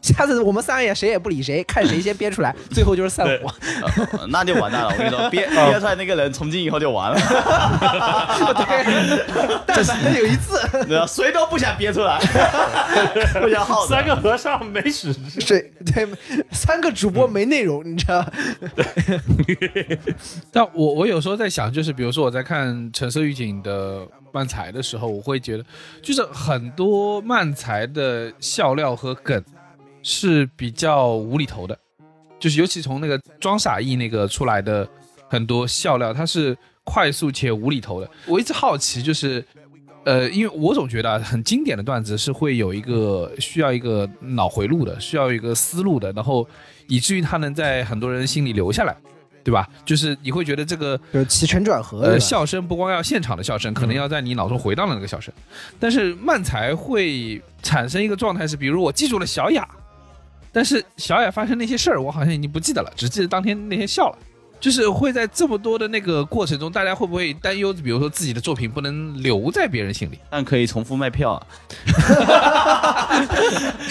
[0.00, 3.54] 下次我们三个也谁也不理谁，看谁先憋出来，最后就是散伙。
[4.18, 4.88] 呃那就完蛋了。
[4.90, 7.16] 我跟你说，憋 憋出来那个人从今以后就完了，
[8.56, 10.58] 对但凡有一次？
[11.06, 12.18] 谁都不想憋出来，
[13.42, 15.40] 不想耗三个和尚没屎吃。
[15.46, 16.08] 对对，
[16.50, 18.24] 三个主播没内容，你知道？
[20.52, 25.64] 但我我有时候在想，就是比如说我在看《橙色预警》的漫才的时候，我会觉得，
[26.02, 29.42] 就是很多漫才的笑料和梗
[30.02, 31.78] 是比较无厘头的，
[32.38, 34.88] 就是尤其从那个装傻艺那个出来的
[35.28, 38.10] 很多笑料，它是快速且无厘头的。
[38.26, 39.44] 我一直好奇，就是。
[40.02, 46.48] 呃，因为我总觉得啊，很经典的段子是会有一个需要一个脑回路的，需要一个思路的，然后
[46.88, 48.96] 以至于它能在很多人心里留下来。
[49.42, 49.66] 对吧？
[49.86, 52.00] 就是你会觉得这个就是起承转合。
[52.00, 55.32] 呃笑声不光要现场的笑声，可能要在你脑中回荡的那个笑声。
[55.78, 59.66] 但是慢才会产生一个状态是，比如我记住了小雅，
[60.52, 64.18] 但是小雅发生那些事儿，我好像已经不记得了，只记得当天那天笑了。
[64.58, 70.18] 就是会在这么多的那个过程中，大家会不会担忧，比如说自己的作品不能留在别人心里？
[70.28, 71.46] 但可以重复卖票啊。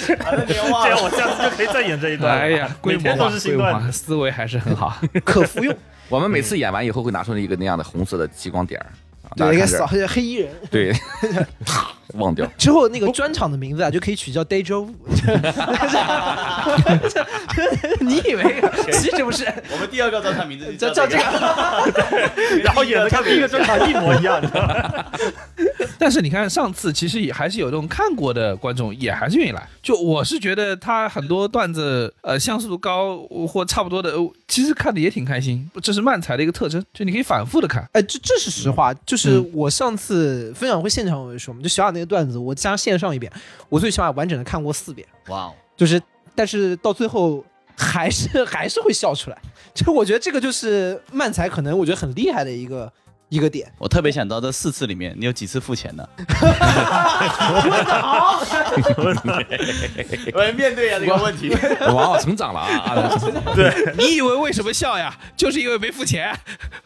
[0.05, 0.70] 这样
[1.01, 2.39] 我下次就可以再演这一段了。
[2.39, 3.80] 哎呀，规模化，每天都是新规模。
[3.80, 4.95] 化，思维还是很好。
[5.26, 5.76] 可服用，
[6.07, 8.93] 我们每次演完以后会拿出一个那样的红色的激光点儿，
[9.36, 10.53] 对，一个扫黑衣人。
[10.70, 10.93] 对，
[11.66, 12.45] 啪忘掉。
[12.57, 14.95] 之后那个专场的名字啊，就可以取叫 Day 周五。
[18.01, 18.62] 你以为？
[18.91, 21.24] 其实不是，我们第二个专场名字叫叫这个。
[22.64, 25.05] 然后演的跟第一个专场一模一样，你知道吗？
[25.97, 29.68] 但是你看，上次其实也还是有这种看过的观众，也还是愿意来。
[29.82, 35.70] 就我是觉得他很多段子，呃，像素度高或差不多的，呃其实看的也挺开心。
[35.82, 37.88] 这是漫才的一个特征，就你可以反复的看。
[37.93, 43.32] 哎，这这是实话，就是我上次分享会现场我就说嘛，就小雅那个段子，我加线上一遍，
[43.70, 46.02] 我最起码完整的看过四遍，哇哦，就是
[46.34, 47.43] 但是到最后
[47.78, 49.38] 还是还是会笑出来。
[49.76, 52.91] 就我觉得这个就是漫才可能我觉得很厉害的一个
[53.30, 53.72] 一个点。
[53.78, 56.10] 我特别想知道这四次里面你有几次付钱的？
[60.34, 61.50] 我要面对啊这个问题。
[61.94, 63.18] 哇，成长了啊！
[63.56, 65.16] 对你以为为什么笑呀？
[65.38, 66.36] 就是因为没付钱，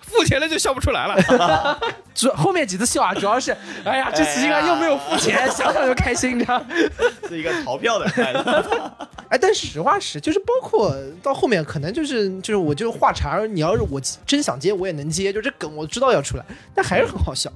[0.01, 1.79] 付钱了就笑不出来了。
[2.13, 6.63] 主后面几次笑啊，主要是哎呀，这次应该又没有付钱，想想就开心，你知道。
[7.27, 8.93] 是一个逃票的快乐。
[9.29, 17.51] 哎，但实话实，就是包括到后面，可能就是就是我就话茬，你要是我真想接，我也能接，就这梗我知道要出来，但还是很好笑。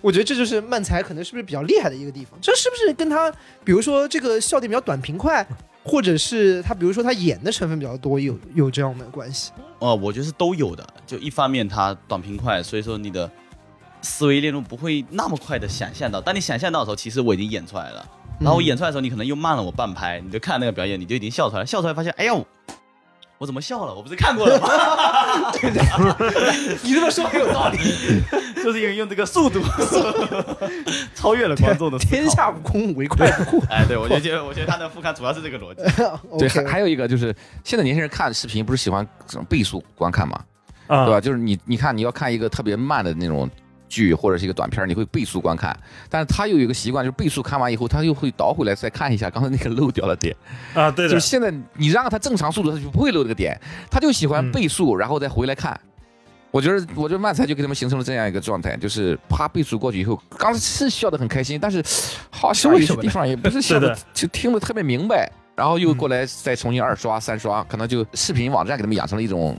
[0.00, 3.30] 我觉得这就是漫才可能是不是比较厉害的一个地方，这是不是跟他，
[3.64, 5.44] 比如说这个笑点比较短平快，
[5.82, 9.50] 或者是他比如说他演的成分比较多，有有这样的关系？
[9.80, 10.86] 哦，我觉得是都有的。
[11.04, 13.28] 就一方面他短平快，所以说你的
[14.00, 16.20] 思维链路不会那么快的想象到。
[16.20, 18.08] 当你想象到的时候，其实我已经演出来了。
[18.38, 21.66] 然后我演出来的时候，你可能又慢了我半拍，你就看那个表演，你就已经笑出来了。
[21.66, 22.46] 笑出来发现，哎呦，
[23.38, 23.94] 我怎么笑了？
[23.94, 24.68] 我不是看过了吗？
[25.52, 27.78] 对 对你这么说很有道理，
[28.62, 29.60] 就是因为用这个速度
[31.14, 33.62] 超越了观众的天下武功唯快不破。
[33.70, 35.82] 哎，对，我就觉得，我觉得他的复刊主要是这个逻辑。
[36.38, 40.40] 对还还有一个就是，现在年轻人看视频不是喜欢这种倍速观看嘛，
[40.88, 41.20] 啊对吧？
[41.20, 43.48] 就是你你看你要看一个特别慢的那种
[43.88, 45.76] 剧或者是一个短片，你会倍速观看，
[46.08, 50.34] 但是他又有一个习惯，就是倍速看完以后，他又会倒回来再看一下刚才那个漏掉的点。
[50.74, 53.58] 啊，对的 就是，现在你让他正常速度，他就不会漏这个点，
[53.90, 55.78] 他就喜欢嗯倍速，然后再回来看。
[56.50, 61.84] 我觉得，我觉得漫才就给他们形成了这样一个状态，就是啪倍速过去以后，刚才是笑得很开心，但是
[62.30, 65.30] 好像有些地方也不是 笑的，就听得特别明白。
[65.58, 69.58] 然后又过来再重新二刷、三刷，可能就视频网站给他们养成了一种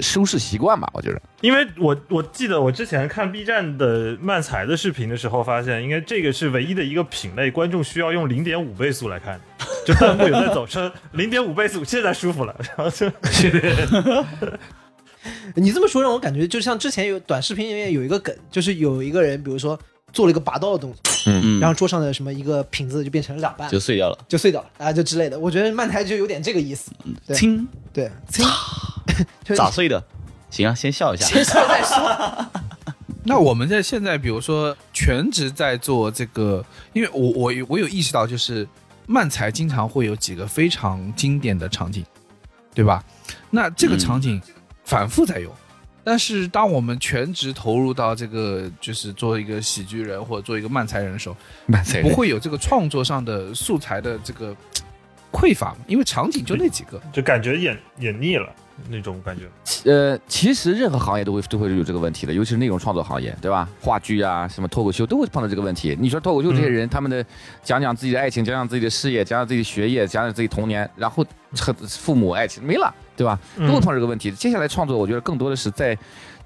[0.00, 1.20] 收视习惯吧，我觉得。
[1.42, 9.38] 因为我我记得我之前看 B 站的漫才的视频的时候，发现应该这个是唯一的一个品类，观众需要用零点五倍速来看，
[9.84, 13.12] 就弹幕有在走说零点五 倍速，现在舒服了，然后就。
[15.54, 19.78] 你这么说让我感觉，就像之前有短视频里面有一个梗，就是有一个人，比如说
[20.14, 24.18] 做了一个拔刀的动作，嗯嗯，然后桌上的什么一个瓶子就变成了两半，就碎掉了。
[24.26, 25.38] 就碎掉了啊，就之类的。
[25.38, 26.90] 我觉得漫才就有点这个意思，
[27.26, 28.42] 对亲，对，亲
[29.44, 30.02] 就是咋碎的？
[30.48, 31.26] 行啊，先笑一下。
[31.26, 32.46] 先笑再说。
[33.26, 38.66] 那我们在现在，比如说全职在做这个，因为我我我有意识到，就是
[39.06, 42.04] 漫才经常会有几个非常经典的场景，
[42.74, 43.02] 对吧？
[43.50, 44.40] 那这个场景
[44.84, 45.50] 反复在用，
[46.04, 51.36] 但是当我们全职投入到这个，就是做一个喜剧人或者做一个漫才人的时候，
[51.66, 54.54] 漫才不会有这个创作上的素材的这个
[55.32, 55.74] 匮乏？
[55.86, 57.00] 因为场景就那几个。
[57.12, 58.52] 就感觉演演腻了
[58.88, 59.48] 那种感觉。
[59.90, 63.68] 呃，其实任何行业都会都会有这个问题的，尤其是内容创作行业，对吧？
[63.80, 65.96] 话剧啊，什么脱口秀都会碰到这个问题。
[66.00, 67.24] 你说脱口秀这些人，他们的
[67.62, 71.24] 讲讲自己的爱情，讲讲自己的事业，讲讲自己的学业，讲讲自己童年，然后
[71.58, 73.38] 和父母爱情没了，对吧？
[73.58, 74.30] 都会碰到这个问题。
[74.32, 75.96] 接下来创作，我觉得更多的是在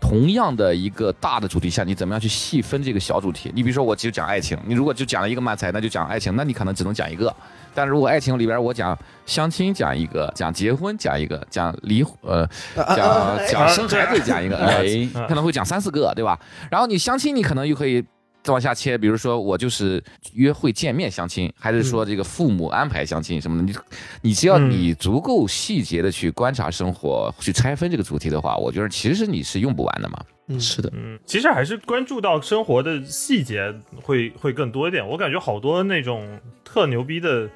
[0.00, 3.50] 同样的一个大的主题下，你怎么样去细分这个小主题？
[3.54, 7.34] 你比如说，我就讲爱情，你如果就讲了一个漫才，那就讲爱情，那你可能只能讲一个。
[7.78, 16.36] 但是如果爱情里边我讲相亲讲一个，讲结婚讲一个，讲离呃讲讲生孩子讲一个，哎，可能会讲三四个，对吧？
[16.72, 18.02] 然后你相亲，你可能又可以
[18.42, 20.02] 再往下切，比如说我就是
[20.32, 23.72] 约会见面相亲，还是说这个父母安排相亲什么的，你
[24.22, 30.18] 你只要你足够细节的去观察生活，去拆分这个主题的话，我觉得其实你是用不完的嘛。
[30.48, 33.72] 嗯，是的，嗯，其实还是关注到生活的细节
[34.02, 35.06] 会会更多一点。
[35.06, 36.26] 我感觉好多那种
[36.64, 37.46] 特牛逼的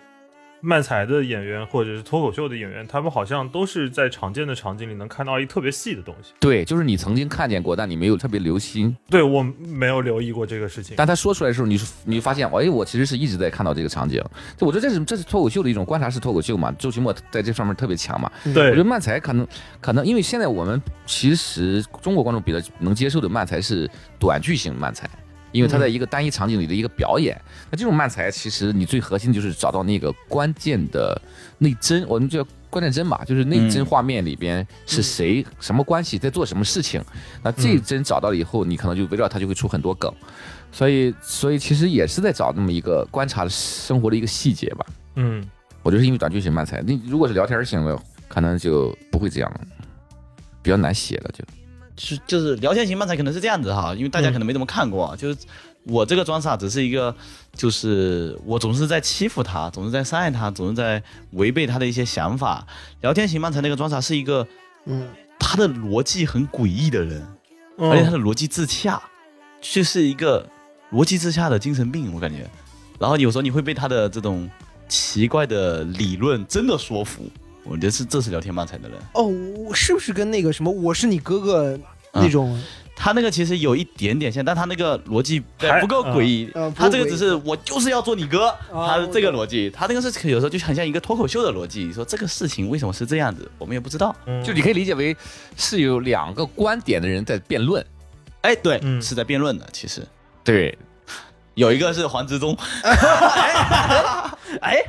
[0.65, 6.33] 漫才的演员或者是脱口秀的演员，他们好像都是在常见的场景里能看到一特别细的东西。
[6.39, 8.97] 对，就是你曾经看见过，但你没有特别留心。
[9.11, 10.95] 对我没有留意过这个事情。
[10.97, 14.23] 但他说出来的时候，你是你发现，哎，我其实是一直在看到这个场景。
[14.57, 18.31] 就我觉得这是这是脱口秀的一种观察式脱口秀嘛，周奇墨在这方面特别强嘛。
[18.55, 19.45] 对我觉得，漫才可能
[19.81, 25.11] 可能因为现在我们其实中国观众比较能接受的漫才是短剧型漫才。
[25.53, 27.41] 因为它在一个单一场景里的一个表演，
[27.71, 31.21] 那这种漫才其实你最核心的就是找到那个关键的
[31.59, 37.03] 内帧，我们叫关键帧吧，就是内帧画面里边是谁、什么关系在做什么事情。
[37.43, 40.13] 那这一帧找到了以后，你可能就围绕它就会出很多梗，
[40.73, 44.87] 所以所以其实也是在找那么一个观察生活的一个细节吧。
[45.17, 45.47] 嗯，
[45.83, 49.61] 我觉得是因为短剧型漫才，那如果是聊天型的，可能就不会这样了，
[50.63, 51.45] 比较难写了就。
[51.97, 55.37] 是就是聊天型漫才可能是这样子哈，因为大家可能没怎么看过啊，就是
[55.85, 57.15] 我这个装傻只是一个，
[57.55, 62.67] 就是我总是在欺负他，总是在伤害他，总是在违背他的一些想法。
[63.01, 64.47] 聊天型漫才那个装傻是一个，
[64.87, 67.27] 嗯，他的逻辑很诡异的人，
[67.79, 69.03] 嗯而且他的逻辑自洽，
[69.61, 70.49] 就是一个
[70.93, 72.49] 逻辑自洽的精神病，我感觉。
[72.99, 74.49] 然后有时候你会被他的这种
[74.89, 77.29] 奇怪的理论真的说服，
[77.65, 78.99] 我觉得是这是聊天漫才的人。
[79.15, 79.25] 哦，
[79.67, 81.79] 我是不是跟那个什么我是你哥哥
[82.13, 82.61] 那种？
[82.95, 86.49] 他那个其实有一点点像，但他那个逻辑还不够诡异。
[86.75, 89.69] 他这个只是我就是要做你哥，啊他是这个逻辑。
[89.71, 91.83] 他那个是有时候就很像一个脱口秀的逻辑。
[91.83, 94.15] 你说这个事情为什么是这样子，我们也不知道。
[94.27, 95.17] 嗯就你可以理解为
[95.57, 97.85] 是有两个观点的人在辩论。
[98.43, 99.67] 哎，对，嗯是在辩论的。
[99.73, 100.07] 其实
[100.45, 100.79] 对，
[101.55, 102.57] 有一个是黄执中，
[104.63, 104.83] 哎，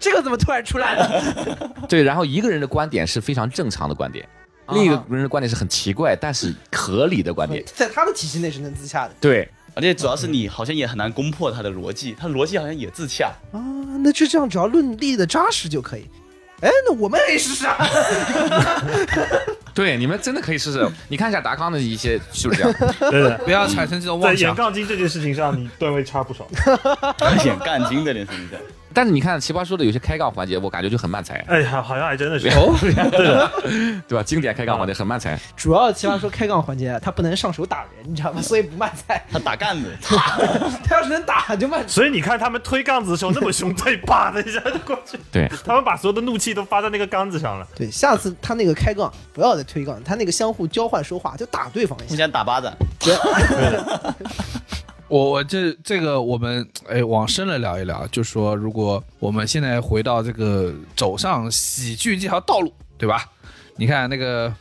[0.00, 1.72] 这个怎么突然出来了？
[1.88, 4.26] 对，然后一个人的观点是非常正常的观点，
[4.70, 7.62] 另一个人的观点是很奇怪但是合理的观点。
[7.74, 13.32] 在他的体系内是能自洽的对，而且主要是你好像也很难攻破他的逻辑，他逻辑好像也自洽。
[13.52, 13.58] 啊，
[14.00, 16.08] 那就这样，只要论立的扎实就可以。
[16.62, 17.76] 哎，那我们也试试啊！
[19.76, 20.88] 对，你们真的可以试试。
[21.08, 22.74] 你看一下达康的一些就是这样。
[23.10, 24.64] 对的，不要产生这种在演妄想。
[24.64, 26.48] 杠精这件事情上，你段位差不少。
[27.44, 28.56] 演杠精这件事情在。
[28.94, 32.48] 但是你看奇葩说的有些开杠环节，我感觉就很慢才，哎呀，好像还真的是。
[32.48, 32.74] 哦，
[34.08, 34.22] 对吧？
[34.22, 35.38] 经典开杠环节很慢才。
[35.54, 38.40] 主要奇葩说开杠环节，他不能上手打人，你知道吗？
[38.40, 39.22] 所以不慢菜。
[39.30, 41.86] 他打杠子，他要是能打就慢。
[41.86, 47.68] 所以你看他们推杠子的时候那么凶，对，啪的一下就过去，对，他们把所有的怒气都发在那个杠子上了。
[47.76, 52.16] 对，下次他那个开杠不要再推杠，他那个相互交换说话，就打对方一互下。
[52.16, 52.72] 相打巴掌。
[55.08, 63.24] 我 我这这个我们哎往深了聊一聊，就说如果我们现在回到这个走上喜剧这条道路，对吧？
[63.76, 64.52] 你看那个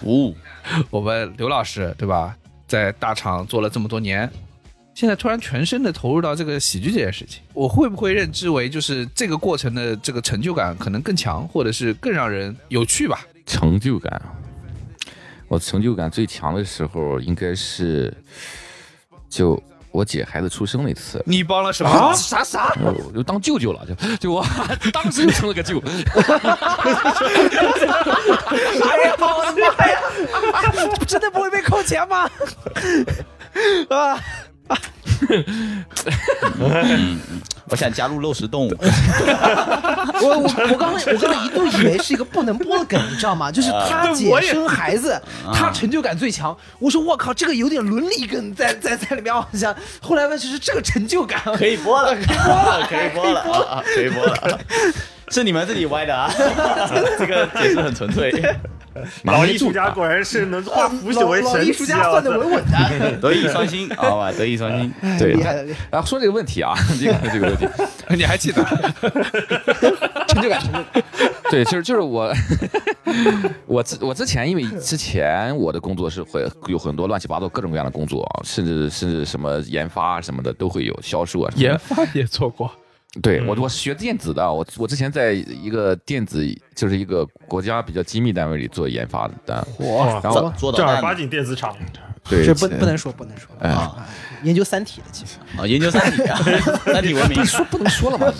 [0.00, 0.34] 哦，
[0.90, 2.36] 我们刘老师对吧，
[2.66, 4.28] 在大厂做了这么多年，
[4.94, 13.24] 现在突然全身的投入到这个喜剧这件事情，我会不会认知为就是这个过程的这个成就感可能更强，或者是更让人有趣吧？
[13.46, 14.20] 成就感，
[15.48, 18.12] 我成就感最强的时候应该是
[19.28, 21.22] 就我姐孩子出生那次。
[21.24, 22.12] 你帮了什么？
[22.14, 22.74] 啥啥？
[22.82, 24.44] 我我就当舅舅了，就就我
[24.92, 25.88] 当时就成了个舅，哎
[29.06, 30.00] 呀，我的妈呀！
[31.06, 32.28] 真的不会被扣钱吗？
[33.88, 34.20] 啊！
[37.68, 38.76] 我想加入肉食动物，
[40.22, 43.50] 我我我刚刚我刚刚一度以为是一个不能播的梗，你知道吗？
[43.50, 45.20] 就是他姐生孩子，
[45.52, 46.56] 他成就感最强。
[46.78, 49.74] 我说我靠，这个有点伦理梗在在在里面，好像。
[50.00, 54.58] 后来问是这个成就感， 可以播了，可以播了，可以播了，可以播了。
[55.30, 56.32] 是你们自己歪的啊，
[57.18, 58.30] 这个解释很纯粹。
[59.24, 62.10] 老艺术家果然是能 化腐朽为老神艺术家奇啊！
[62.10, 64.92] 算的稳稳的， 德艺双馨，好吧，德艺双馨。
[65.18, 65.78] 对厉害的厉害。
[65.90, 67.66] 然后说这个问题啊，这个这个问题，
[68.16, 68.62] 你还记得？
[70.28, 70.94] 成就感，成就感。
[71.50, 72.32] 对，就是就是我，
[73.66, 82.70] 我之我之前因为之前我的工作是会有很多乱七八糟各种各样的工作啊，甚至甚至什么研发啊什么的都会有，销售啊什么的研发也做过，
[83.22, 91.74] 对我，我是学电子的，我我之前在一个电子，就是一个国家比较机密单位里做研发的，哇，然后做正儿八经电子厂，
[92.28, 94.06] 对，这不不能说，不能说哎啊！
[94.42, 96.38] 研究《三体》的其实，啊，研究三体啊，
[96.84, 97.64] 三体 文明说。
[97.70, 98.30] 不能说了嘛。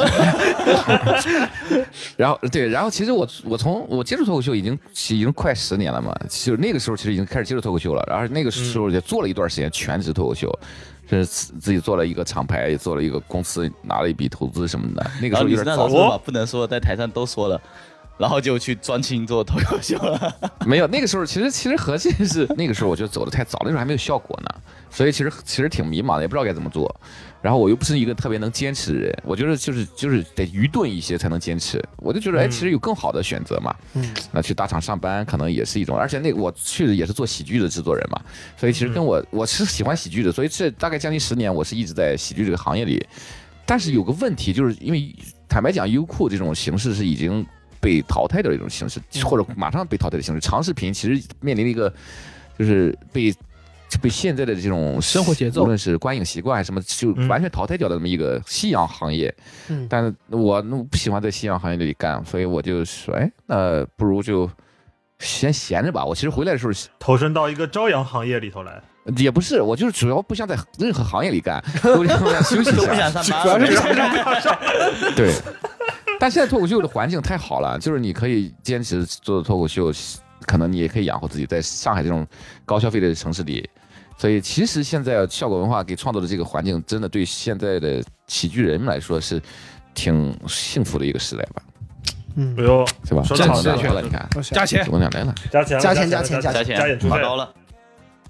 [2.18, 10.52] 然后对，然后其实我我从我接触脱口秀已经已经快十年了嘛，就是那个时候其实已经开始接触脱口秀了，然后那个时候也做了一段时间全职脱口秀。
[11.08, 15.10] 是自自己做了一个厂牌，也做了一个公司，拿了一笔投资什么的。
[15.22, 17.60] 那个时候有点早不能说，在台上都说了，
[18.18, 20.34] 然后就去专心做脱口秀了。
[20.66, 24.50] 没有，那个时候其实其实核心是那个时候我觉得走的太早，那时候还没有效果呢，
[24.90, 26.94] 所以其实其实挺迷茫的，也不知道该怎么做。
[27.46, 31.80] 然后我又不是一个特别能坚持的人，我觉得就是就是得愚钝一些才能坚持。
[31.98, 33.72] 我就觉得哎，其实有更好的选择嘛。
[33.94, 38.20] 嗯，那去大厂上班可能也是一种，而且那我去的也是做喜剧的制作人嘛，
[38.56, 43.06] 所以其实跟我我是喜欢喜剧的，所以这大概将近十年，我是一直在喜剧这个行业里。
[43.64, 45.14] 但是有个问题，就是因为
[45.48, 47.46] 坦白讲，优酷这种形式是已经
[47.80, 50.40] 被淘汰掉的一种形式，或者马上被淘汰的形式。
[50.40, 51.92] 长视频其实面临了一个
[52.58, 53.32] 就是被
[54.02, 59.34] 被现在的这种生活节奏无论是观影习惯还是什么，就完全淘汰掉的这么一个夕阳行业。
[59.68, 64.50] 嗯但是我那我不喜欢在夕阳行业里干，所以我就说，哎，那不如就
[65.18, 66.04] 先闲着吧。
[66.04, 68.82] 我其实回来的时候投身到一个朝阳行业里头来。
[69.18, 73.22] 也不是，我就是主要不想在任何行业里干，我就想休息一都 不下想。
[73.22, 75.32] 上班，主要是对，
[76.18, 79.92] 但现在脱口秀的环境太好了，就是你可以坚持做脱口秀，
[80.44, 82.26] 可能你也可以养活自己，在上海这种
[82.64, 83.70] 高消费的城市里。
[84.16, 89.40] 所以其实现在效果文化给创造的这个环境，真的对现在的喜剧人们来说是
[89.94, 91.62] 挺幸福的一个时代吧，
[92.36, 93.22] 嗯哎，呦，是吧？
[93.22, 95.34] 说得好挣钱了，你看，加钱总奖来了。
[95.50, 97.52] 加钱，加钱加加钱加加钱加演出费拔高了。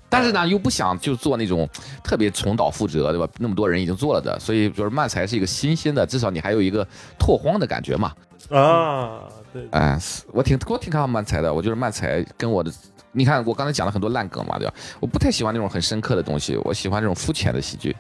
[0.09, 1.69] 但是呢，又不想就做那种
[2.03, 3.29] 特别重蹈覆辙，对吧？
[3.39, 6.87] 那么多人已经做了的，所以就是漫才是一个新鲜的，至少你还有一个
[7.19, 8.13] 拓荒的感觉嘛。
[8.51, 9.23] 啊，
[9.53, 12.71] 对，哎，是我挺我挺看好漫才的，我觉得漫才跟我的，
[13.17, 14.75] 你看我刚才讲了很多烂梗嘛，对吧？
[15.01, 17.97] 我不太喜欢那种很深刻的东西，我喜欢这种肤浅的喜剧，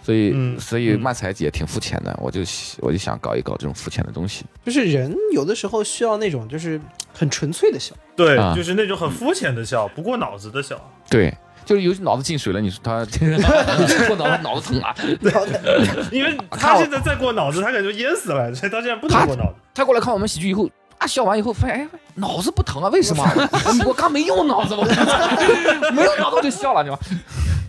[0.00, 2.40] 所以、嗯所以嗯漫才也挺肤浅的，我就
[2.78, 4.44] 我就想搞一搞这种肤浅的东西。
[4.64, 6.80] 就是人有的时候需要那种就是
[7.12, 10.80] 很纯粹的笑，对啊，就是那种很肤浅的笑，不过脑子的笑。
[11.10, 13.04] 对，就是尤其脑子进水了，你说他
[14.06, 14.94] 过脑子脑子疼啊，
[16.12, 19.54] 因为他现在再过脑子，他感觉淹死了，所以他现在不能过脑子。
[19.74, 20.70] 他过来看我们喜剧以后。
[21.04, 22.88] 啊，笑完以后发现，哎，脑子不疼啊？
[22.88, 23.22] 为什么？
[23.86, 24.82] 我刚没用脑子，我
[25.92, 26.98] 没有脑子我就笑了，你知道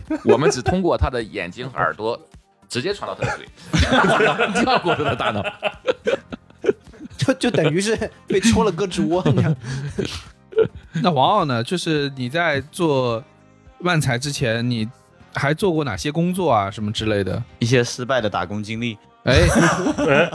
[0.08, 0.20] 吗？
[0.24, 2.18] 我们只通过他的眼睛和耳朵
[2.68, 3.46] 直接传到他的嘴，
[4.62, 5.42] 跳过他的大脑。
[7.18, 9.22] 就就等于是被戳了胳肢窝。
[9.26, 9.54] 你看，
[11.02, 11.62] 那王傲呢？
[11.62, 13.22] 就是你在做
[13.80, 14.88] 万财之前，你
[15.34, 16.70] 还做过哪些工作啊？
[16.70, 17.42] 什么之类的？
[17.58, 19.40] 一些失败的打工经历，哎，
[20.08, 20.30] 哎，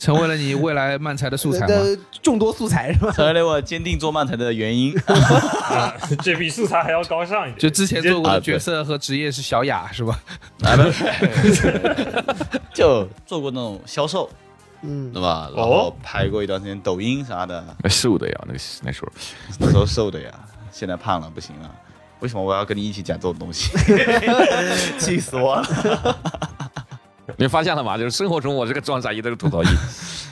[0.00, 1.66] 成为了你未来漫才的素材吗？
[1.68, 3.12] 的众多素材是吧？
[3.12, 4.96] 成为了我坚定做漫才的原因。
[5.06, 5.92] 啊
[6.24, 7.58] 这比素材还要高尚一点。
[7.58, 10.18] 就之前做过的角色和职业是小雅是吧？
[10.64, 10.82] 啊，不，
[12.74, 14.28] 就做过那种销售，
[14.82, 15.50] 嗯对，吧？
[15.54, 19.08] 然后拍过一段时间抖音啥的，瘦的呀，那个那时候。
[19.58, 20.30] 那时候瘦的呀，
[20.72, 21.70] 现在胖了不行了。
[22.20, 23.70] 为什么我要跟你一起讲这种东西？
[24.98, 26.16] 气死我了！
[27.36, 27.96] 你发现了吗？
[27.96, 29.66] 就是生活中我这个装傻一都是吐槽一。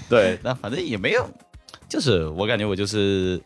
[0.08, 1.28] 对， 那反正也没有，
[1.88, 3.40] 就是我感觉我就是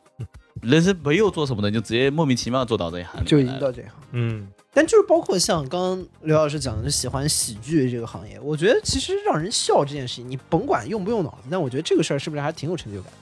[0.61, 3.24] 人生没有做什么的，就直接莫名其妙做到这一行。
[3.24, 3.90] 就已经到这行。
[4.12, 13.12] 嗯，但就是包括像刚刚刘老师讲的，就喜欢喜剧这个行业，我觉得其实让人笑这件事情，你甭管用不用脑子，但我觉得这个事儿是不是还挺有成就感？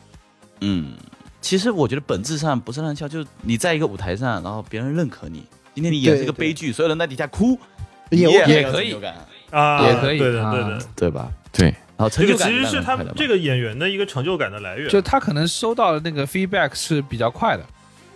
[0.60, 0.94] 嗯，
[1.40, 5.44] 其实我觉得本质上不是让人笑，就是你在一个舞台上，然后别人认可你。
[5.72, 7.56] 今天你演这个悲剧，所有人在底下哭，
[8.10, 8.92] 也也可以
[9.50, 10.78] 啊，也可以对的，啊对的。
[10.96, 11.30] 对吧？
[11.52, 14.88] 对，然后成这个就感其实是他们这个演员的一个成就感的来源。
[14.88, 17.64] 就他可能收到的那个 feedback 是比较快的，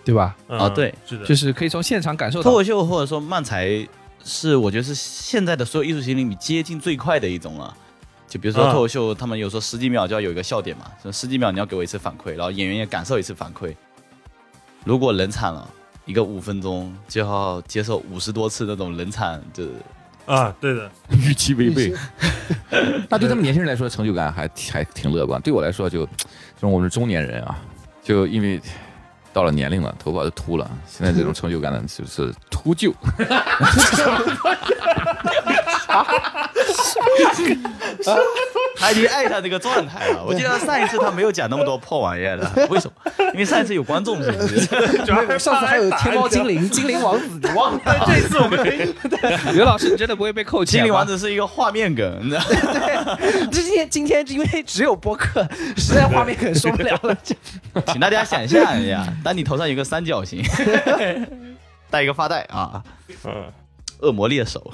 [0.03, 0.35] 对吧？
[0.47, 2.51] 嗯啊对，是的，就是可以从现场感受脱。
[2.51, 3.87] 口秀或者说漫才
[4.23, 7.75] 是我觉得是现在的所有艺术形里面接近最快的一种了。
[8.27, 13.73] 就比如说啊脱口秀，他们有时候十几秒就要有一个笑点嘛，就十几秒你要给我一次反馈，然后演员也感受一次反馈。
[14.83, 15.69] 如果冷场了，
[16.05, 19.63] 一个五分钟就要接受五十多次那种冷场，就
[20.25, 21.93] 啊，对的，预期违背。
[23.09, 25.39] 那对他们年轻人来说，成就感还还挺乐观。
[25.41, 26.07] 对我来说就，
[26.59, 27.57] 就我们是中年人啊，
[28.03, 28.59] 就因为
[29.31, 32.93] 到了年龄了，头发都秃了，现在这种成就感呢，就是秃鹫。
[38.77, 40.23] 他已经爱上这个状态了。
[40.27, 43.11] 我记得上一次他没有讲那么多破玩意儿的，为什么？
[43.33, 44.65] 因为上一次有观众，是不是？
[45.05, 48.05] 主要是上次还有天猫精灵、精灵王子，你忘了？
[48.05, 48.93] 这次我们可以
[49.53, 51.05] 刘老师，你真的不会被扣钱精灵王？
[51.05, 52.41] 子是一个画面梗，你知道
[53.05, 53.17] 吗？
[53.51, 57.15] 这今天今天因为只有播客，实在画面梗受不了了。
[57.87, 60.43] 请大家想象一下，当你头上有个三角形，
[61.89, 62.83] 戴一个发带啊，
[63.23, 63.51] 嗯，
[63.99, 64.71] 恶魔猎手，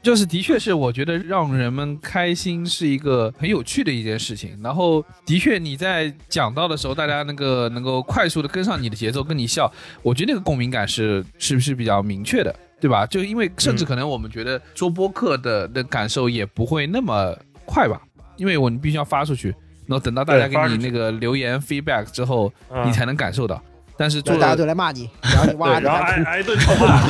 [0.00, 4.58] 就是的确是，我觉得让人们开心是一个很有趣的一件事情。
[4.62, 9.70] 然后，的确你在讲到的时候，大家那个能够快速的跟上你的节奏，跟你笑，
[10.02, 13.04] 我觉得那个共鸣感是是不是比较明确的，对吧？
[13.06, 17.36] 就因为甚至可能我们觉得做播客的的感受也不会那么
[17.66, 18.00] 快吧，
[18.36, 19.48] 因为我你必须要发出去，
[19.86, 23.60] 然后等到大家给你那个留言 feedback 之后，啊你才能感受到。
[23.98, 26.22] 但是做大家都来骂你，然后你 哇，然后挨。
[26.22, 27.02] 挨一顿臭骂，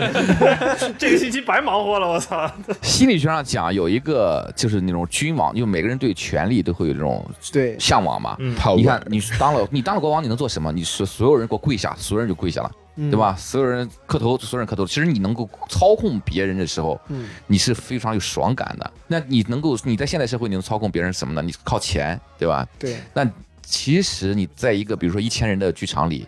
[0.98, 2.50] 这个星期白忙活了，我操！
[2.80, 7.22] 心理学上讲，有一个就是那种君王，就每个人对权力都会有这种
[7.52, 8.34] 对，向往嘛。
[8.38, 10.72] 嗯你看，你当了你当了国王，你能做什么？
[10.72, 13.18] 你是所有人给我跪下，所有人就跪下了，嗯对？
[13.18, 13.34] 吧？
[13.36, 14.86] 所有人磕头，所有人磕头。
[14.86, 18.90] 其实你能够操控别人的时候，嗯，你是非常有爽感的。
[19.06, 21.42] 那你能够你在现代社会你能操控别人什么呢？
[21.42, 22.66] 你靠钱，对吧？
[22.78, 23.28] 对，那
[23.72, 26.26] 其实你在一个比如说一千人的剧场里，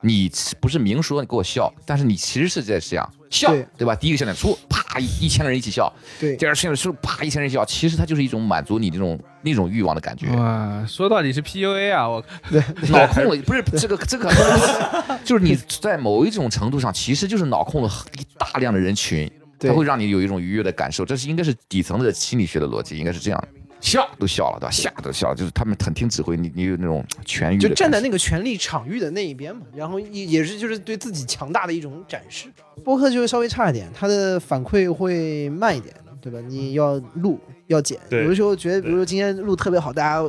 [0.00, 0.28] 你
[0.60, 3.94] 不是明说你给我笑，但是你其实是在这样笑，对对吧？
[3.94, 5.88] 第一个笑点出，啪，一一千个人一起笑；
[6.18, 7.64] 对第二个笑点出，啪，一千人笑。
[7.64, 10.26] 其实它就是一种满足你这种那种欲望的感觉。
[10.34, 12.24] 哇，说到底是 PUA 啊，我
[12.90, 14.28] 脑控了，不是这个这个，
[15.24, 19.30] 就是你在某一种程度上，其实就是脑控了一大量的人群，
[19.60, 21.04] 对它会让你有一种愉悦的感受。
[21.04, 23.48] 这是应该是底层的心理学的逻辑，应该是这样。
[23.80, 24.70] 笑都笑了，对吧？
[24.70, 32.48] 吓都笑了，就是他们很听指挥，你你有那种痊愈的就站在那个权力场域的那一边嘛，然后也也是就是对自己强大的一种展示。
[32.84, 36.38] 播客就会稍微差一点，它的反馈会慢一点，对吧？
[36.46, 40.22] 你要录要剪，有的时候觉得，比如说今天录特别好，大家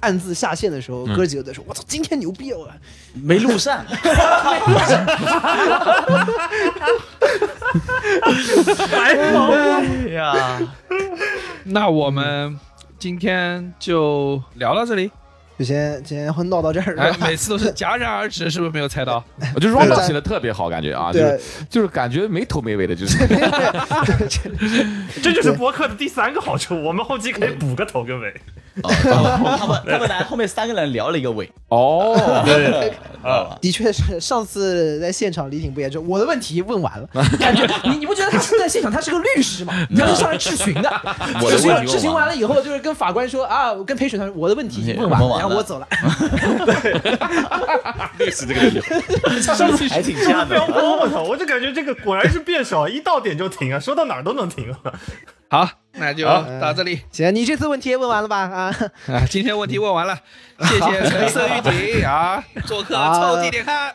[0.00, 2.68] 暗自下线的时候，嗯哥几个在说：“我操，今天牛逼哦！”
[3.22, 3.84] 没录上，
[8.90, 9.54] 白忙活。
[9.54, 10.58] 哎呀，
[11.64, 12.58] 那我们
[13.02, 15.10] 今天就聊到这里。
[15.58, 19.22] 就先先闹到这儿，哎每次都是戛然而止，是不是没有猜到？
[19.56, 23.18] 我觉得 Ronald 写的特别好，感觉啊，就是就是感觉没头没尾的，就是
[25.20, 28.32] 这就是播客的第三个好处，我们后期可以补个头跟尾。
[28.82, 32.14] 哦 他们他们他们来后面三个人聊了一个尾，哦，
[32.46, 32.90] 对，
[33.22, 37.08] 啊，的确是上次在现场李挺不也就我的问题问完了，
[37.38, 39.74] 感觉你你不觉得他是在现场他是个律师吗？
[39.96, 40.90] 他是上来质询的，
[41.50, 45.88] 质询质询完了以后就是跟法官说啊，我跟陪审团我的问题问完了，问完了然后我走了。
[48.18, 48.82] 律师这个理由
[49.88, 50.72] 还挺像不要的。
[50.72, 51.22] 播我操！
[51.22, 54.92] 我就感觉这个果然是变少，一到点就停啊，说到哪儿都能停啊。
[55.52, 56.24] 好，那就
[56.58, 56.98] 到这里。
[57.10, 58.38] 行，你这次问题也问完了吧？
[58.38, 58.74] 啊，
[59.08, 59.20] 啊。
[59.28, 60.18] 今天问题问完了，
[60.64, 63.34] 谢谢橙色预警啊， 做客好。
[63.36, 63.88] 凑近点看。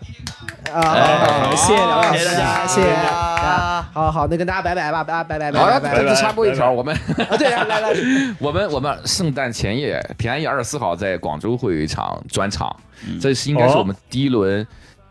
[0.72, 2.68] 啊，好谢谢梁老师谢谢大家。
[2.68, 2.92] 谢谢。
[2.92, 5.98] 啊，好好，那跟大家拜拜吧，拜拜拜拜好，拜拜。
[5.98, 6.96] 再拜插播一条，我们
[7.28, 7.90] 啊，对，来来来，
[8.38, 12.72] 我们我们圣诞前夜，平安夜二十四号在广州会有一场专场，
[13.20, 14.68] 这是应该是我们第一轮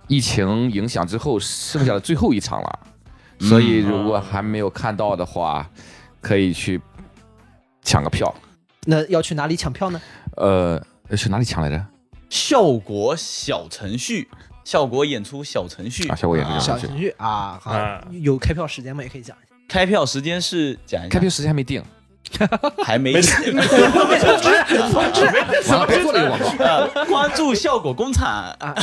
[0.06, 2.78] 疫情影响之后剩下的最后一场了，
[3.40, 5.68] 所以如果还没有看到的话，
[6.20, 6.80] 可以去
[7.82, 8.34] 抢个票。
[8.84, 10.00] 那要去哪里抢票呢？
[10.36, 10.80] 呃，
[11.16, 11.86] 去哪里抢来着？
[12.28, 14.28] 效果小程序，
[14.64, 19.02] 效果演出小程序啊效果演出小程序啊，好啊，有开票时间吗？
[19.02, 19.54] 也可以讲一下。
[19.68, 21.82] 开票时间是讲一下开票时间还没定，
[22.84, 23.28] 还没完了，
[24.08, 24.18] 别
[26.02, 26.64] 做 这个广告。
[26.94, 28.26] 呃关注效果工厂。
[28.58, 28.74] 啊，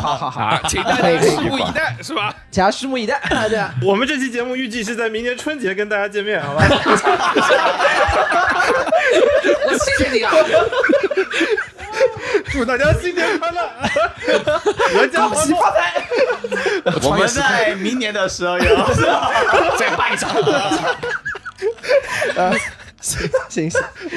[0.00, 2.34] 好好好，啊，请大家拭目以待，是吧？
[2.54, 6.64] 大家拭目以待，啊对啊，我们这期节目预计是在明年春节跟大家见面，好吧？
[9.66, 10.32] 我谢谢你啊！
[12.52, 13.70] 祝大家新年快乐，
[14.94, 15.56] 阖家欢乐。
[17.02, 18.68] 我们在明年的十二月
[19.78, 20.30] 再办一场。
[23.00, 23.70] 行行，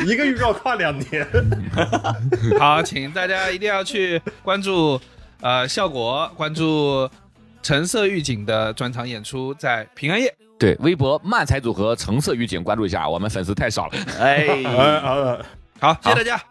[0.08, 1.28] 一个预告跨两年。
[2.58, 5.00] 好，请大家一定要去关注
[5.42, 7.10] 呃效果，关注
[7.62, 10.34] 橙色预警的专场演出，在平安夜。
[10.58, 13.94] 对，微博漫才组合橙色预警关注一下，我们粉丝太少了。
[14.20, 15.38] 哎，哎，好，
[15.80, 16.42] 好，谢谢大家。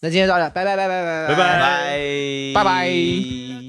[0.00, 3.65] 那今天到这，拜拜拜拜拜拜拜拜拜拜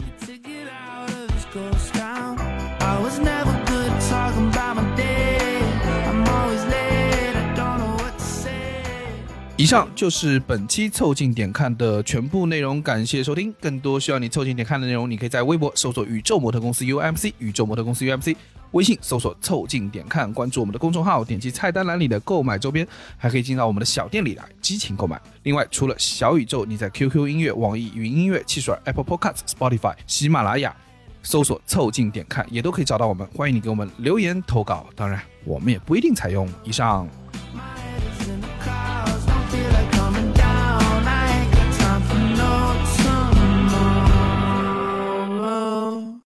[9.60, 13.52] 以上就是本期凑近点看的全部内容，感谢收听。
[13.60, 18.36] 更多需要你凑近点看的内容，你可以在微博搜索“宇宙模特公司 UMC”，宇宙模特公司 UMC。
[18.74, 25.20] 微信搜索“凑近点看”，关注我们的公众号，点击菜单栏里的购买周边，还可以进到我们的小店里来激情购买。
[25.42, 30.76] 另外，除了小宇宙，你在 QQ 音乐、网易云音乐、汽水、Apple Podcast、Spotify、喜马拉雅
[31.24, 33.28] 搜索“凑近点看”，也都可以找到我们。
[33.36, 36.48] 欢迎你给我们留言投稿，当然，我们也不一定采用。
[36.64, 37.10] 以上。